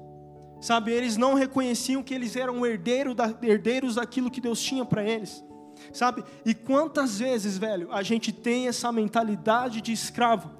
[0.62, 5.04] Sabe, eles não reconheciam que eles eram herdeiros, da, herdeiros daquilo que Deus tinha para
[5.04, 5.44] eles.
[5.92, 10.50] Sabe, e quantas vezes, velho, a gente tem essa mentalidade de escravo,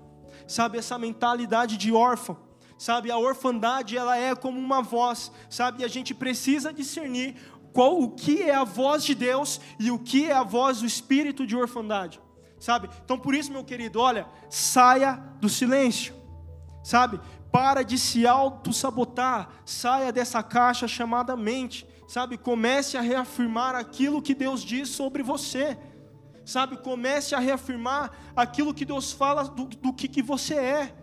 [0.46, 2.36] sabe, essa mentalidade de órfão,
[2.78, 7.36] sabe, a orfandade ela é como uma voz, sabe, e a gente precisa discernir
[7.72, 10.86] qual o que é a voz de Deus e o que é a voz do
[10.86, 12.20] espírito de orfandade
[12.60, 12.90] sabe?
[13.04, 16.14] Então por isso, meu querido, olha, saia do silêncio,
[16.84, 17.18] sabe?
[17.50, 22.36] Para de se auto-sabotar, saia dessa caixa chamada mente, sabe?
[22.36, 25.78] Comece a reafirmar aquilo que Deus diz sobre você,
[26.44, 26.76] sabe?
[26.76, 30.94] Comece a reafirmar aquilo que Deus fala do, do que, que você é,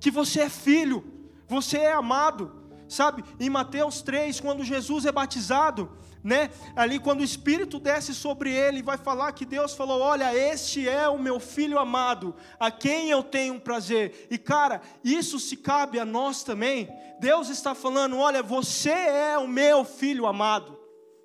[0.00, 1.04] que você é filho,
[1.46, 2.52] você é amado,
[2.88, 3.22] sabe?
[3.38, 5.88] Em Mateus 3, quando Jesus é batizado,
[6.22, 6.50] né?
[6.74, 11.08] Ali quando o Espírito desce sobre ele, vai falar que Deus falou: "Olha, este é
[11.08, 14.26] o meu filho amado, a quem eu tenho prazer".
[14.30, 16.88] E cara, isso se cabe a nós também.
[17.20, 20.78] Deus está falando: "Olha, você é o meu filho amado",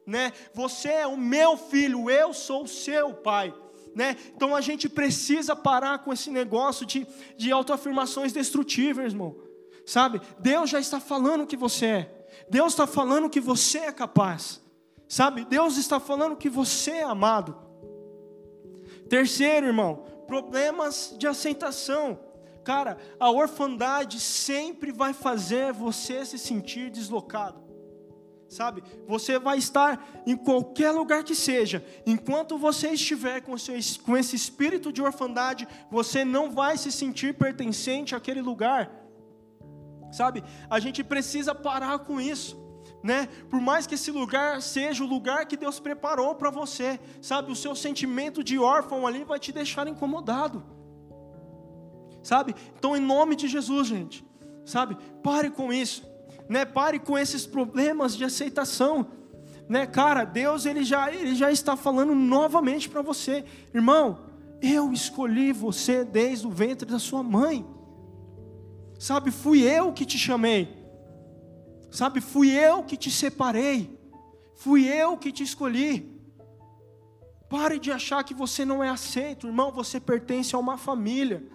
[0.06, 0.32] né?
[0.54, 3.54] Você é o meu filho, eu sou o seu pai.
[3.94, 4.16] Né?
[4.36, 9.36] Então a gente precisa parar com esse negócio de, de autoafirmações destrutivas, irmão.
[9.86, 10.22] Sabe?
[10.40, 12.26] Deus já está falando que você é.
[12.50, 14.61] Deus está falando que você é capaz.
[15.12, 17.54] Sabe, Deus está falando que você é amado.
[19.10, 22.18] Terceiro, irmão, problemas de aceitação.
[22.64, 27.60] Cara, a orfandade sempre vai fazer você se sentir deslocado.
[28.48, 34.16] Sabe, você vai estar em qualquer lugar que seja, enquanto você estiver com, seu, com
[34.16, 38.90] esse espírito de orfandade, você não vai se sentir pertencente àquele lugar.
[40.10, 42.71] Sabe, a gente precisa parar com isso
[43.04, 43.28] né?
[43.50, 47.52] Por mais que esse lugar seja o lugar que Deus preparou para você, sabe?
[47.52, 50.64] O seu sentimento de órfão ali vai te deixar incomodado,
[52.22, 52.56] sabe?
[52.78, 54.26] Então, em nome de Jesus, gente,
[54.66, 54.98] sabe?
[55.24, 56.04] Pare com isso,
[56.48, 56.64] né?
[56.64, 59.08] Pare com esses problemas de aceitação,
[59.68, 59.88] né?
[59.88, 64.30] Cara, Deus ele já ele já está falando novamente para você, irmão.
[64.62, 67.66] Eu escolhi você desde o ventre da sua mãe,
[69.00, 69.32] sabe?
[69.32, 70.81] Fui eu que te chamei.
[71.92, 74.00] Sabe, fui eu que te separei,
[74.56, 76.10] fui eu que te escolhi.
[77.50, 79.74] Pare de achar que você não é aceito, irmão.
[79.74, 81.46] Você pertence a uma família,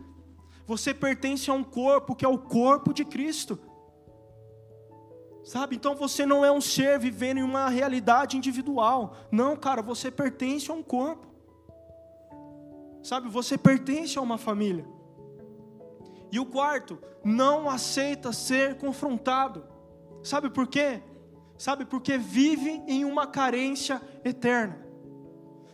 [0.67, 3.59] você pertence a um corpo que é o corpo de Cristo.
[5.43, 9.17] Sabe, então você não é um ser vivendo em uma realidade individual.
[9.31, 11.29] Não, cara, você pertence a um corpo.
[13.03, 14.85] Sabe, você pertence a uma família.
[16.31, 19.65] E o quarto, não aceita ser confrontado.
[20.27, 21.01] Sabe por quê?
[21.57, 24.77] Sabe porque vive em uma carência eterna.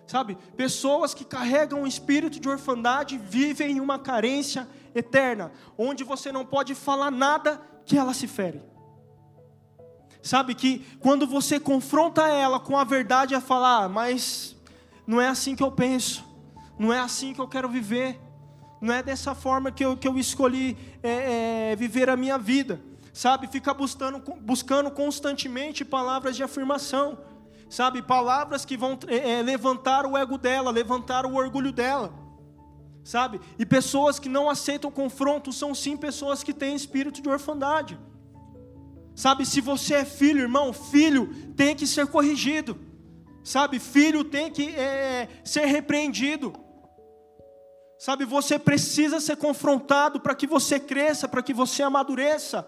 [0.06, 6.30] Sabe, pessoas que carregam um espírito de orfandade vivem em uma carência eterna, onde você
[6.30, 8.62] não pode falar nada que ela se fere.
[10.22, 14.54] Sabe que quando você confronta ela com a verdade, é falar, ah, mas
[15.06, 16.22] não é assim que eu penso,
[16.78, 18.20] não é assim que eu quero viver,
[18.82, 22.91] não é dessa forma que eu, que eu escolhi é, é, viver a minha vida
[23.12, 23.46] sabe?
[23.46, 27.18] Fica buscando, buscando constantemente palavras de afirmação,
[27.68, 28.00] sabe?
[28.02, 32.12] Palavras que vão é, levantar o ego dela, levantar o orgulho dela,
[33.04, 33.40] sabe?
[33.58, 37.98] E pessoas que não aceitam confronto são sim pessoas que têm espírito de orfandade.
[39.14, 42.78] Sabe, se você é filho, irmão, filho tem que ser corrigido.
[43.44, 46.54] Sabe, filho tem que é, ser repreendido.
[47.98, 52.66] Sabe, você precisa ser confrontado para que você cresça, para que você amadureça.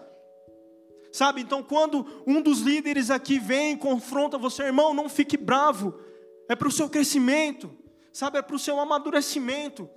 [1.15, 5.97] Sabe, então quando um dos líderes aqui vem confronta você, irmão, não fique bravo.
[6.49, 7.71] É para o seu crescimento,
[8.11, 9.89] sabe, é para o seu amadurecimento.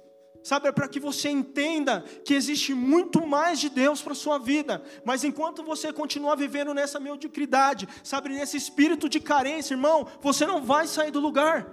[0.44, 4.38] Sabe, é para que você entenda que existe muito mais de Deus para a sua
[4.38, 4.80] vida.
[5.04, 10.62] Mas enquanto você continuar vivendo nessa mediocridade, sabe, nesse espírito de carência, irmão, você não
[10.62, 11.68] vai sair do lugar.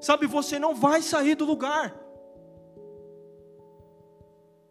[0.00, 1.92] Sabe, você não vai sair do lugar.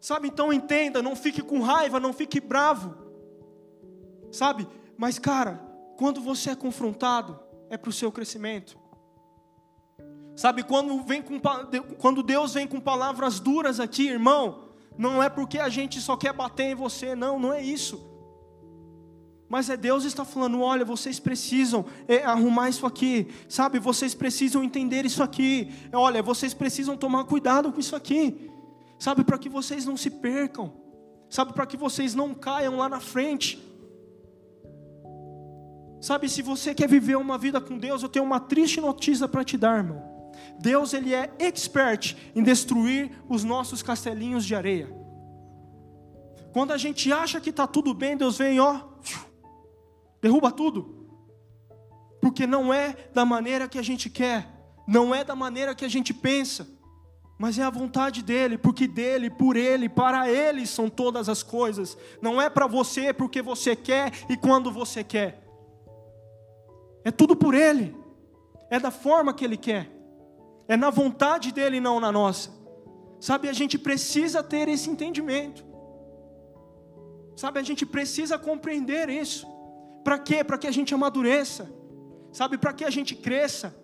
[0.00, 3.07] Sabe, então entenda, não fique com raiva, não fique bravo.
[4.30, 5.60] Sabe, mas cara,
[5.96, 7.38] quando você é confrontado,
[7.70, 8.78] é para o seu crescimento.
[10.36, 11.40] Sabe, quando, vem com,
[11.98, 16.32] quando Deus vem com palavras duras aqui, irmão, não é porque a gente só quer
[16.32, 18.08] bater em você, não, não é isso.
[19.48, 23.78] Mas é Deus está falando: olha, vocês precisam é, arrumar isso aqui, sabe?
[23.78, 25.72] Vocês precisam entender isso aqui.
[25.92, 28.50] Olha, vocês precisam tomar cuidado com isso aqui,
[28.98, 29.24] sabe?
[29.24, 30.72] Para que vocês não se percam,
[31.30, 31.52] sabe?
[31.52, 33.67] Para que vocês não caiam lá na frente.
[36.00, 39.44] Sabe, se você quer viver uma vida com Deus, eu tenho uma triste notícia para
[39.44, 40.32] te dar, irmão.
[40.58, 44.88] Deus ele é expert em destruir os nossos castelinhos de areia.
[46.52, 48.80] Quando a gente acha que está tudo bem, Deus vem, ó,
[50.20, 51.08] derruba tudo.
[52.20, 54.48] Porque não é da maneira que a gente quer,
[54.86, 56.66] não é da maneira que a gente pensa,
[57.38, 61.96] mas é a vontade dEle, porque dEle, por Ele, para Ele são todas as coisas.
[62.20, 65.47] Não é para você porque você quer e quando você quer.
[67.08, 67.96] É tudo por Ele,
[68.68, 69.90] é da forma que Ele quer.
[70.68, 72.50] É na vontade dele, não na nossa.
[73.18, 75.64] Sabe, a gente precisa ter esse entendimento.
[77.34, 79.46] Sabe, a gente precisa compreender isso.
[80.04, 80.44] Para quê?
[80.44, 81.72] Para que a gente amadureça.
[82.30, 83.74] Sabe, para que a gente cresça.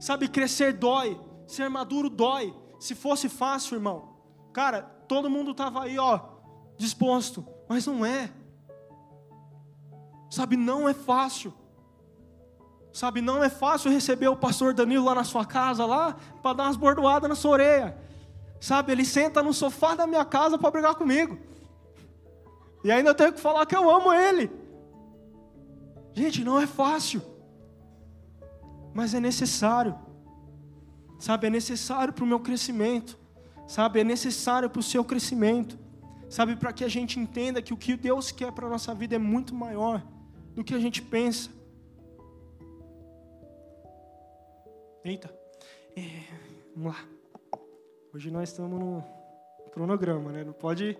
[0.00, 2.54] Sabe, crescer dói, ser maduro dói.
[2.80, 4.16] Se fosse fácil, irmão,
[4.54, 6.18] cara, todo mundo estava aí, ó,
[6.78, 8.32] disposto, mas não é.
[10.30, 11.52] Sabe, não é fácil.
[12.96, 16.62] Sabe, não é fácil receber o pastor Danilo lá na sua casa, lá, para dar
[16.62, 17.98] umas bordoadas na sua orelha.
[18.58, 21.36] Sabe, ele senta no sofá da minha casa para brigar comigo.
[22.82, 24.50] E ainda eu tenho que falar que eu amo ele.
[26.14, 27.20] Gente, não é fácil.
[28.94, 29.94] Mas é necessário.
[31.18, 33.18] Sabe, é necessário para o meu crescimento.
[33.66, 35.78] Sabe, é necessário para o seu crescimento.
[36.30, 39.16] Sabe, para que a gente entenda que o que Deus quer para a nossa vida
[39.16, 40.02] é muito maior
[40.54, 41.55] do que a gente pensa.
[45.06, 45.32] Eita.
[45.96, 46.00] É,
[46.74, 47.08] vamos lá.
[48.12, 49.04] Hoje nós estamos no
[49.70, 50.42] cronograma, né?
[50.42, 50.98] Não pode.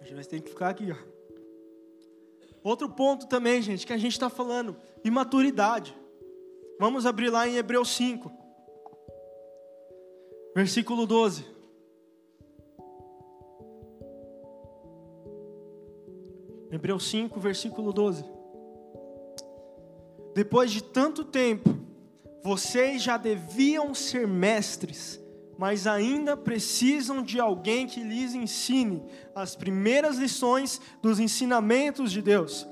[0.00, 0.96] Hoje nós temos que ficar aqui, ó.
[2.64, 5.94] Outro ponto também, gente, que a gente está falando, imaturidade.
[6.80, 8.32] Vamos abrir lá em Hebreus 5,
[10.54, 11.44] versículo 12.
[16.72, 18.35] Hebreus 5, versículo 12.
[20.36, 21.74] Depois de tanto tempo,
[22.44, 25.18] vocês já deviam ser mestres,
[25.56, 29.02] mas ainda precisam de alguém que lhes ensine
[29.34, 32.66] as primeiras lições dos ensinamentos de Deus.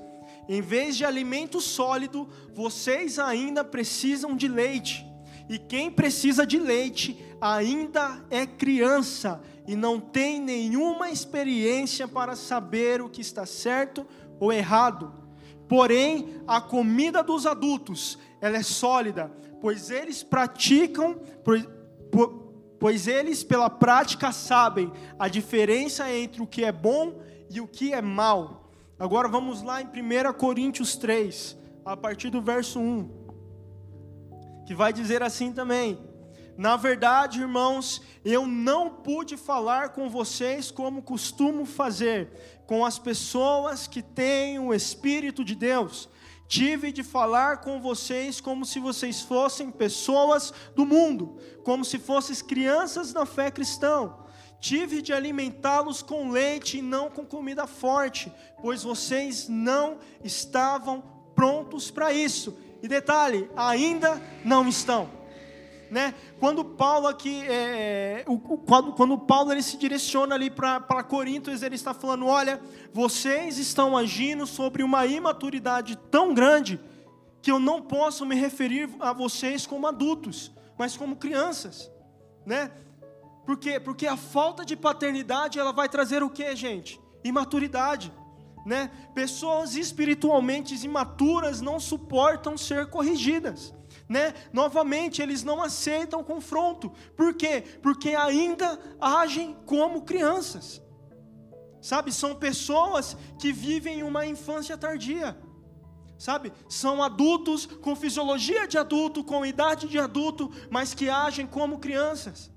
[0.47, 5.03] Em vez de alimento sólido, vocês ainda precisam de leite.
[5.49, 13.01] E quem precisa de leite ainda é criança e não tem nenhuma experiência para saber
[13.01, 14.05] o que está certo
[14.39, 15.24] ou errado.
[15.67, 21.19] Porém, a comida dos adultos, ela é sólida, pois eles praticam,
[22.79, 27.93] pois eles pela prática sabem a diferença entre o que é bom e o que
[27.93, 28.69] é mal.
[28.97, 33.09] Agora vamos lá em 1 Coríntios 3, a partir do verso 1,
[34.65, 35.99] que vai dizer assim também:
[36.57, 43.87] Na verdade, irmãos, eu não pude falar com vocês como costumo fazer, com as pessoas
[43.87, 46.09] que têm o Espírito de Deus.
[46.47, 52.35] Tive de falar com vocês como se vocês fossem pessoas do mundo, como se fossem
[52.45, 54.13] crianças na fé cristã.
[54.59, 58.31] Tive de alimentá-los com leite e não com comida forte,
[58.61, 61.03] pois vocês não estavam
[61.35, 62.57] prontos para isso.
[62.81, 65.24] E detalhe, ainda não estão
[65.89, 66.13] né?
[66.39, 71.61] Quando Paulo aqui, é, é, o, quando, quando Paulo ele se direciona ali para Coríntios,
[71.61, 72.61] ele está falando: olha,
[72.93, 76.79] vocês estão agindo sobre uma imaturidade tão grande
[77.41, 81.91] que eu não posso me referir a vocês como adultos, mas como crianças,
[82.45, 82.71] né?
[83.45, 83.79] Por quê?
[83.79, 86.99] Porque a falta de paternidade ela vai trazer o que, gente?
[87.23, 88.11] Imaturidade,
[88.65, 88.89] né?
[89.13, 93.71] Pessoas espiritualmente imaturas não suportam ser corrigidas,
[94.07, 94.33] né?
[94.53, 96.91] Novamente, eles não aceitam confronto.
[97.15, 97.63] Por quê?
[97.81, 100.81] Porque ainda agem como crianças.
[101.81, 105.37] Sabe, são pessoas que vivem uma infância tardia.
[106.17, 111.79] Sabe, são adultos com fisiologia de adulto, com idade de adulto, mas que agem como
[111.79, 112.51] crianças.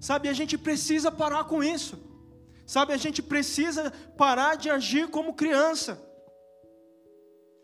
[0.00, 1.98] Sabe, a gente precisa parar com isso.
[2.66, 6.02] Sabe, a gente precisa parar de agir como criança.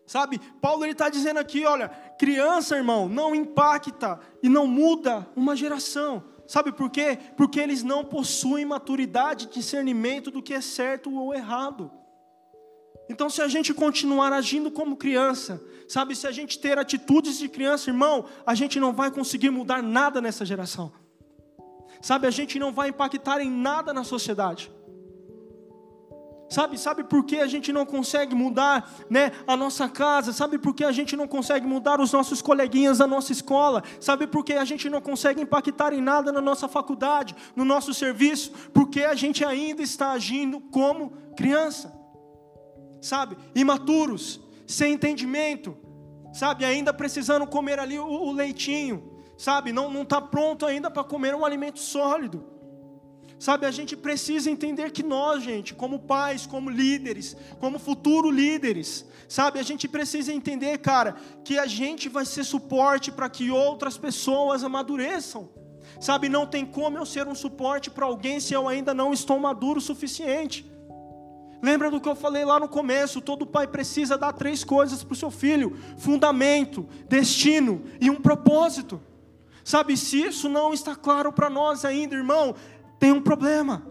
[0.06, 5.56] Sabe, Paulo ele está dizendo aqui, olha, criança, irmão, não impacta e não muda uma
[5.56, 6.22] geração.
[6.46, 7.18] Sabe por quê?
[7.36, 11.90] Porque eles não possuem maturidade, discernimento do que é certo ou errado.
[13.08, 17.48] Então, se a gente continuar agindo como criança, sabe, se a gente ter atitudes de
[17.48, 20.92] criança, irmão, a gente não vai conseguir mudar nada nessa geração.
[22.00, 24.70] Sabe, a gente não vai impactar em nada na sociedade.
[26.52, 30.34] Sabe, sabe por que a gente não consegue mudar, né, a nossa casa?
[30.34, 33.82] Sabe por que a gente não consegue mudar os nossos coleguinhas da nossa escola?
[33.98, 37.94] Sabe por que a gente não consegue impactar em nada na nossa faculdade, no nosso
[37.94, 38.52] serviço?
[38.74, 41.90] Porque a gente ainda está agindo como criança.
[43.00, 43.38] Sabe?
[43.54, 45.74] Imaturos, sem entendimento,
[46.34, 46.66] sabe?
[46.66, 49.72] Ainda precisando comer ali o, o leitinho, sabe?
[49.72, 52.51] Não não está pronto ainda para comer um alimento sólido.
[53.42, 59.04] Sabe, a gente precisa entender que nós, gente, como pais, como líderes, como futuro líderes,
[59.28, 63.98] sabe, a gente precisa entender, cara, que a gente vai ser suporte para que outras
[63.98, 65.48] pessoas amadureçam.
[66.00, 69.40] Sabe, não tem como eu ser um suporte para alguém se eu ainda não estou
[69.40, 70.64] maduro o suficiente.
[71.60, 73.20] Lembra do que eu falei lá no começo?
[73.20, 79.02] Todo pai precisa dar três coisas para o seu filho: fundamento, destino e um propósito.
[79.64, 82.54] Sabe, se isso não está claro para nós ainda, irmão,
[83.02, 83.84] tem um problema.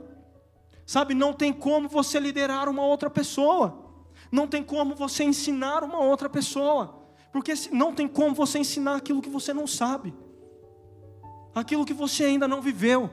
[0.86, 3.92] Sabe, não tem como você liderar uma outra pessoa.
[4.32, 7.04] Não tem como você ensinar uma outra pessoa.
[7.30, 10.14] Porque não tem como você ensinar aquilo que você não sabe.
[11.54, 13.10] Aquilo que você ainda não viveu.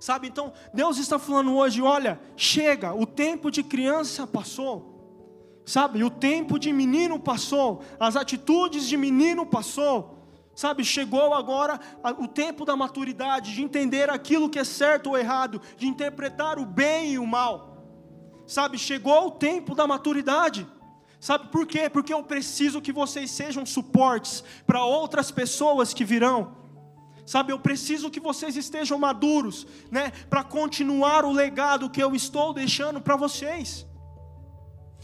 [0.00, 5.62] Sabe, então, Deus está falando hoje, olha, chega, o tempo de criança passou.
[5.64, 10.21] Sabe, o tempo de menino passou, as atitudes de menino passou.
[10.54, 11.80] Sabe, chegou agora
[12.18, 16.66] o tempo da maturidade, de entender aquilo que é certo ou errado, de interpretar o
[16.66, 17.72] bem e o mal.
[18.46, 20.66] Sabe, chegou o tempo da maturidade.
[21.18, 21.88] Sabe por quê?
[21.88, 26.56] Porque eu preciso que vocês sejam suportes para outras pessoas que virão.
[27.24, 32.52] Sabe, eu preciso que vocês estejam maduros, né, para continuar o legado que eu estou
[32.52, 33.86] deixando para vocês.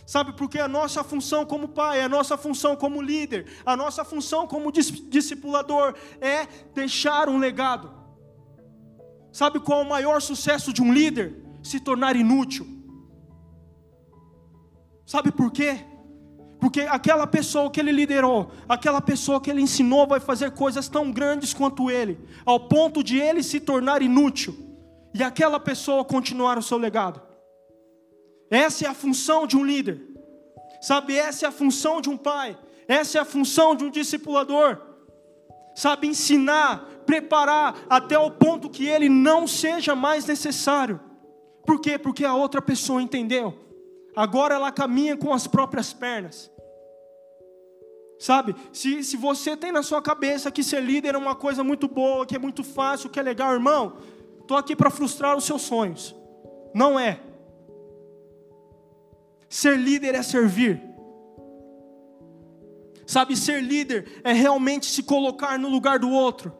[0.09, 4.47] Sabe, porque a nossa função como pai, a nossa função como líder, a nossa função
[4.47, 7.91] como discipulador é deixar um legado.
[9.31, 11.45] Sabe qual é o maior sucesso de um líder?
[11.63, 12.67] Se tornar inútil.
[15.05, 15.85] Sabe por quê?
[16.59, 21.13] Porque aquela pessoa que ele liderou, aquela pessoa que ele ensinou, vai fazer coisas tão
[21.13, 24.57] grandes quanto ele, ao ponto de ele se tornar inútil
[25.13, 27.28] e aquela pessoa continuar o seu legado.
[28.51, 30.01] Essa é a função de um líder.
[30.81, 32.57] Sabe, essa é a função de um pai.
[32.87, 34.79] Essa é a função de um discipulador.
[35.75, 41.01] Sabe, ensinar, preparar até o ponto que ele não seja mais necessário.
[41.65, 41.99] Por quê?
[41.99, 43.55] Porque a outra pessoa entendeu.
[44.17, 46.51] Agora ela caminha com as próprias pernas.
[48.19, 51.87] Sabe, se, se você tem na sua cabeça que ser líder é uma coisa muito
[51.87, 53.99] boa, que é muito fácil, que é legal, irmão,
[54.41, 56.17] estou aqui para frustrar os seus sonhos.
[56.75, 57.21] Não é.
[59.49, 60.83] Ser líder é servir.
[63.07, 66.53] Sabe, ser líder é realmente se colocar no lugar do outro.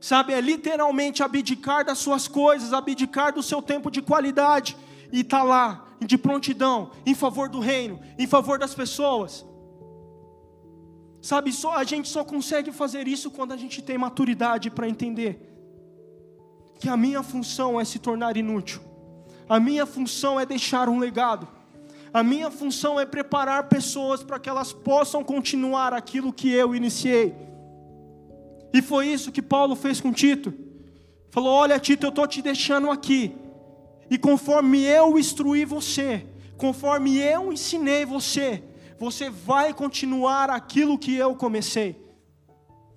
[0.00, 4.76] Sabe, é literalmente abdicar das suas coisas, abdicar do seu tempo de qualidade
[5.10, 9.44] e estar tá lá, de prontidão, em favor do reino, em favor das pessoas.
[11.20, 15.44] Sabe, só, a gente só consegue fazer isso quando a gente tem maturidade para entender
[16.78, 18.80] que a minha função é se tornar inútil,
[19.48, 21.57] a minha função é deixar um legado.
[22.18, 27.32] A minha função é preparar pessoas para que elas possam continuar aquilo que eu iniciei.
[28.74, 30.52] E foi isso que Paulo fez com Tito.
[31.30, 33.36] Falou: Olha, Tito, eu estou te deixando aqui.
[34.10, 38.64] E conforme eu instruí você, conforme eu ensinei você,
[38.98, 42.04] você vai continuar aquilo que eu comecei.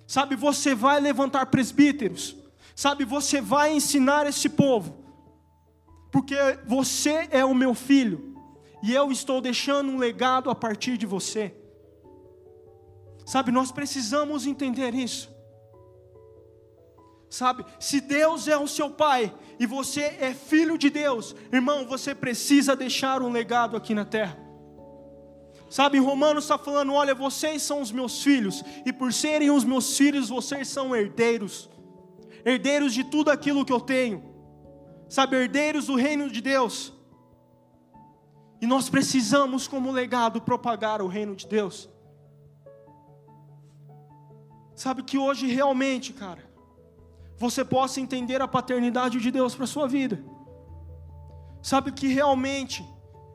[0.08, 2.36] Sabe, você vai levantar presbíteros.
[2.76, 4.98] Sabe, você vai ensinar esse povo.
[6.12, 8.31] Porque você é o meu filho
[8.82, 11.54] e eu estou deixando um legado a partir de você.
[13.26, 15.30] Sabe, nós precisamos entender isso.
[17.30, 22.14] Sabe, se Deus é o seu pai e você é filho de Deus, irmão, você
[22.14, 24.38] precisa deixar um legado aqui na terra.
[25.70, 29.96] Sabe, Romanos está falando: olha, vocês são os meus filhos, e por serem os meus
[29.96, 31.70] filhos, vocês são herdeiros,
[32.44, 34.22] herdeiros de tudo aquilo que eu tenho,
[35.08, 36.92] sabe, herdeiros do reino de Deus.
[38.62, 41.90] E nós precisamos, como legado, propagar o reino de Deus.
[44.76, 46.50] Sabe que hoje realmente, cara,
[47.38, 50.24] você possa entender a paternidade de Deus para a sua vida.
[51.62, 52.88] Sabe que realmente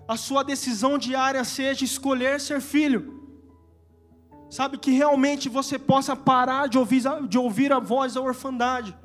[0.07, 3.16] a sua decisão diária seja escolher ser filho.
[4.49, 8.97] Sabe, que realmente você possa parar de ouvir, de ouvir a voz da orfandade.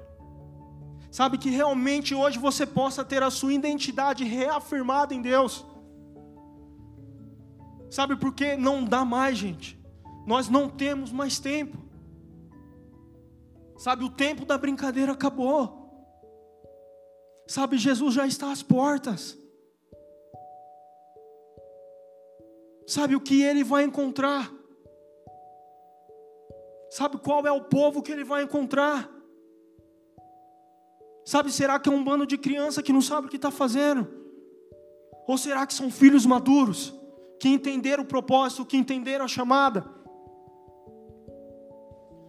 [1.09, 5.65] Sabe, que realmente hoje você possa ter a sua identidade reafirmada em Deus.
[7.91, 9.77] Sabe, porque não dá mais, gente.
[10.25, 11.77] Nós não temos mais tempo.
[13.77, 15.81] Sabe, o tempo da brincadeira acabou.
[17.45, 19.37] Sabe, Jesus já está às portas.
[22.87, 24.49] Sabe o que ele vai encontrar?
[26.89, 29.09] Sabe qual é o povo que ele vai encontrar?
[31.25, 34.07] Sabe, será que é um bando de criança que não sabe o que está fazendo?
[35.27, 37.00] Ou será que são filhos maduros,
[37.41, 39.83] que entenderam o propósito, que entenderam a chamada?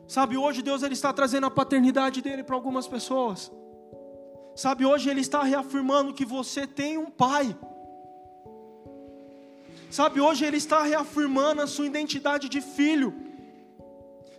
[0.09, 3.53] Sabe, hoje Deus ele está trazendo a paternidade dele para algumas pessoas.
[4.57, 7.55] Sabe, hoje ele está reafirmando que você tem um pai.
[9.91, 13.13] Sabe, hoje ele está reafirmando a sua identidade de filho.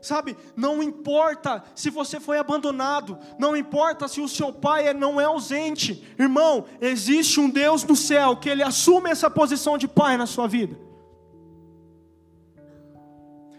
[0.04, 5.24] Sabe, não importa se você foi abandonado, não importa se o seu pai não é
[5.24, 10.26] ausente, irmão, existe um Deus no céu que ele assume essa posição de pai na
[10.26, 10.78] sua vida.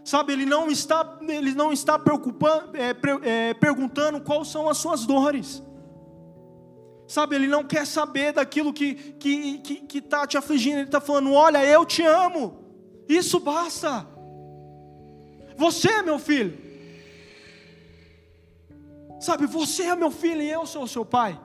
[0.05, 5.07] Sabe, ele não está, ele não está preocupando, é, é, perguntando quais são as suas
[5.07, 5.63] dores.
[7.09, 10.85] Sabe, ele não quer saber daquilo que está que, que, que tá te afligindo, ele
[10.85, 12.67] está falando: olha, eu te amo,
[13.09, 14.13] isso basta.
[15.57, 16.59] Você é meu filho,
[19.21, 21.41] sabe, você é meu filho e eu sou o seu pai.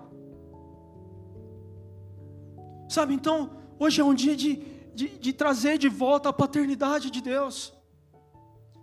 [2.90, 4.56] Sabe, então, hoje é um dia de,
[4.96, 7.74] de, de trazer de volta a paternidade de Deus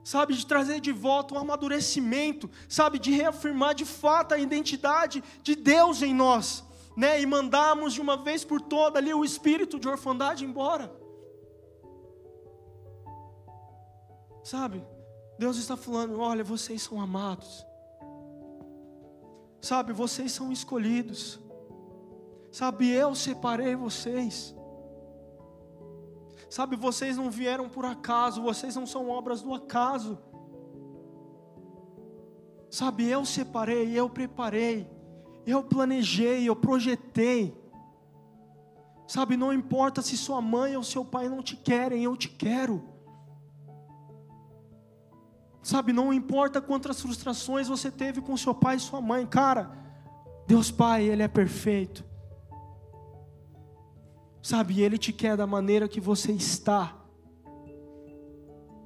[0.07, 5.57] sabe, de trazer de volta um amadurecimento, sabe, de reafirmar de fato a identidade de
[5.57, 6.65] Deus em nós
[6.97, 10.91] né, e mandarmos de uma vez por toda ali o espírito de orfandade embora.
[14.45, 14.83] Sabe?
[15.39, 17.67] Deus está falando: olha, vocês são amados.
[19.61, 21.41] Sabe, vocês são escolhidos.
[22.53, 24.55] Sabe, eu separei vocês.
[26.49, 30.19] Sabe, vocês não vieram por acaso, vocês não são obras do acaso.
[32.71, 34.89] Sabe, eu separei, eu preparei.
[35.45, 37.57] Eu planejei, eu projetei.
[39.07, 42.83] Sabe, não importa se sua mãe ou seu pai não te querem, eu te quero.
[45.67, 49.69] Sabe, não importa quantas frustrações você teve com seu pai e sua mãe, cara,
[50.47, 52.05] Deus Pai, Ele é perfeito.
[54.41, 56.95] Sabe, Ele te quer da maneira que você está.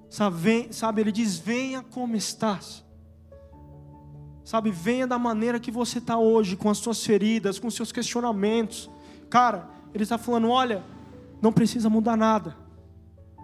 [0.09, 2.83] Sabe, vem, sabe Ele diz: venha como estás.
[4.43, 7.93] Sabe, venha da maneira que você está hoje, com as suas feridas, com os seus
[7.93, 8.89] questionamentos.
[9.29, 10.83] Cara, Ele está falando: olha,
[11.43, 12.57] não precisa mudar nada.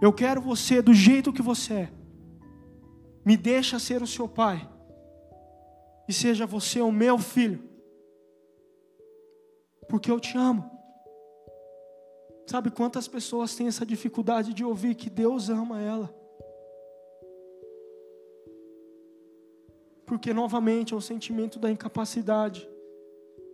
[0.01, 1.96] Eu quero você do jeito que você é.
[3.27, 4.57] Me deixa ser o seu pai.
[6.07, 7.61] E seja você o meu filho.
[9.89, 10.63] Porque eu te amo.
[12.45, 16.07] Sabe quantas pessoas têm essa dificuldade de ouvir que Deus ama ela?
[20.05, 22.65] Porque novamente é o sentimento da incapacidade,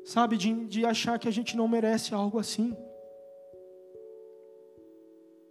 [0.05, 2.77] sabe, de, de achar que a gente não merece algo assim.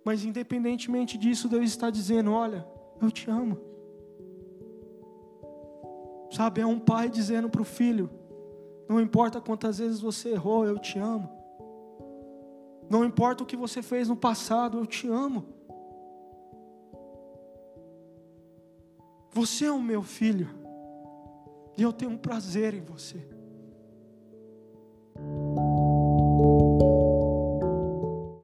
[0.04, 2.64] Mas independentemente disso, Deus está dizendo: Olha,
[3.00, 3.71] eu te amo.
[6.32, 8.10] Sabe, é um pai dizendo para o filho:
[8.88, 11.28] Não importa quantas vezes você errou, eu te amo.
[12.88, 15.44] Não importa o que você fez no passado, eu te amo.
[19.30, 20.48] Você é o meu filho.
[21.76, 23.26] E eu tenho um prazer em você.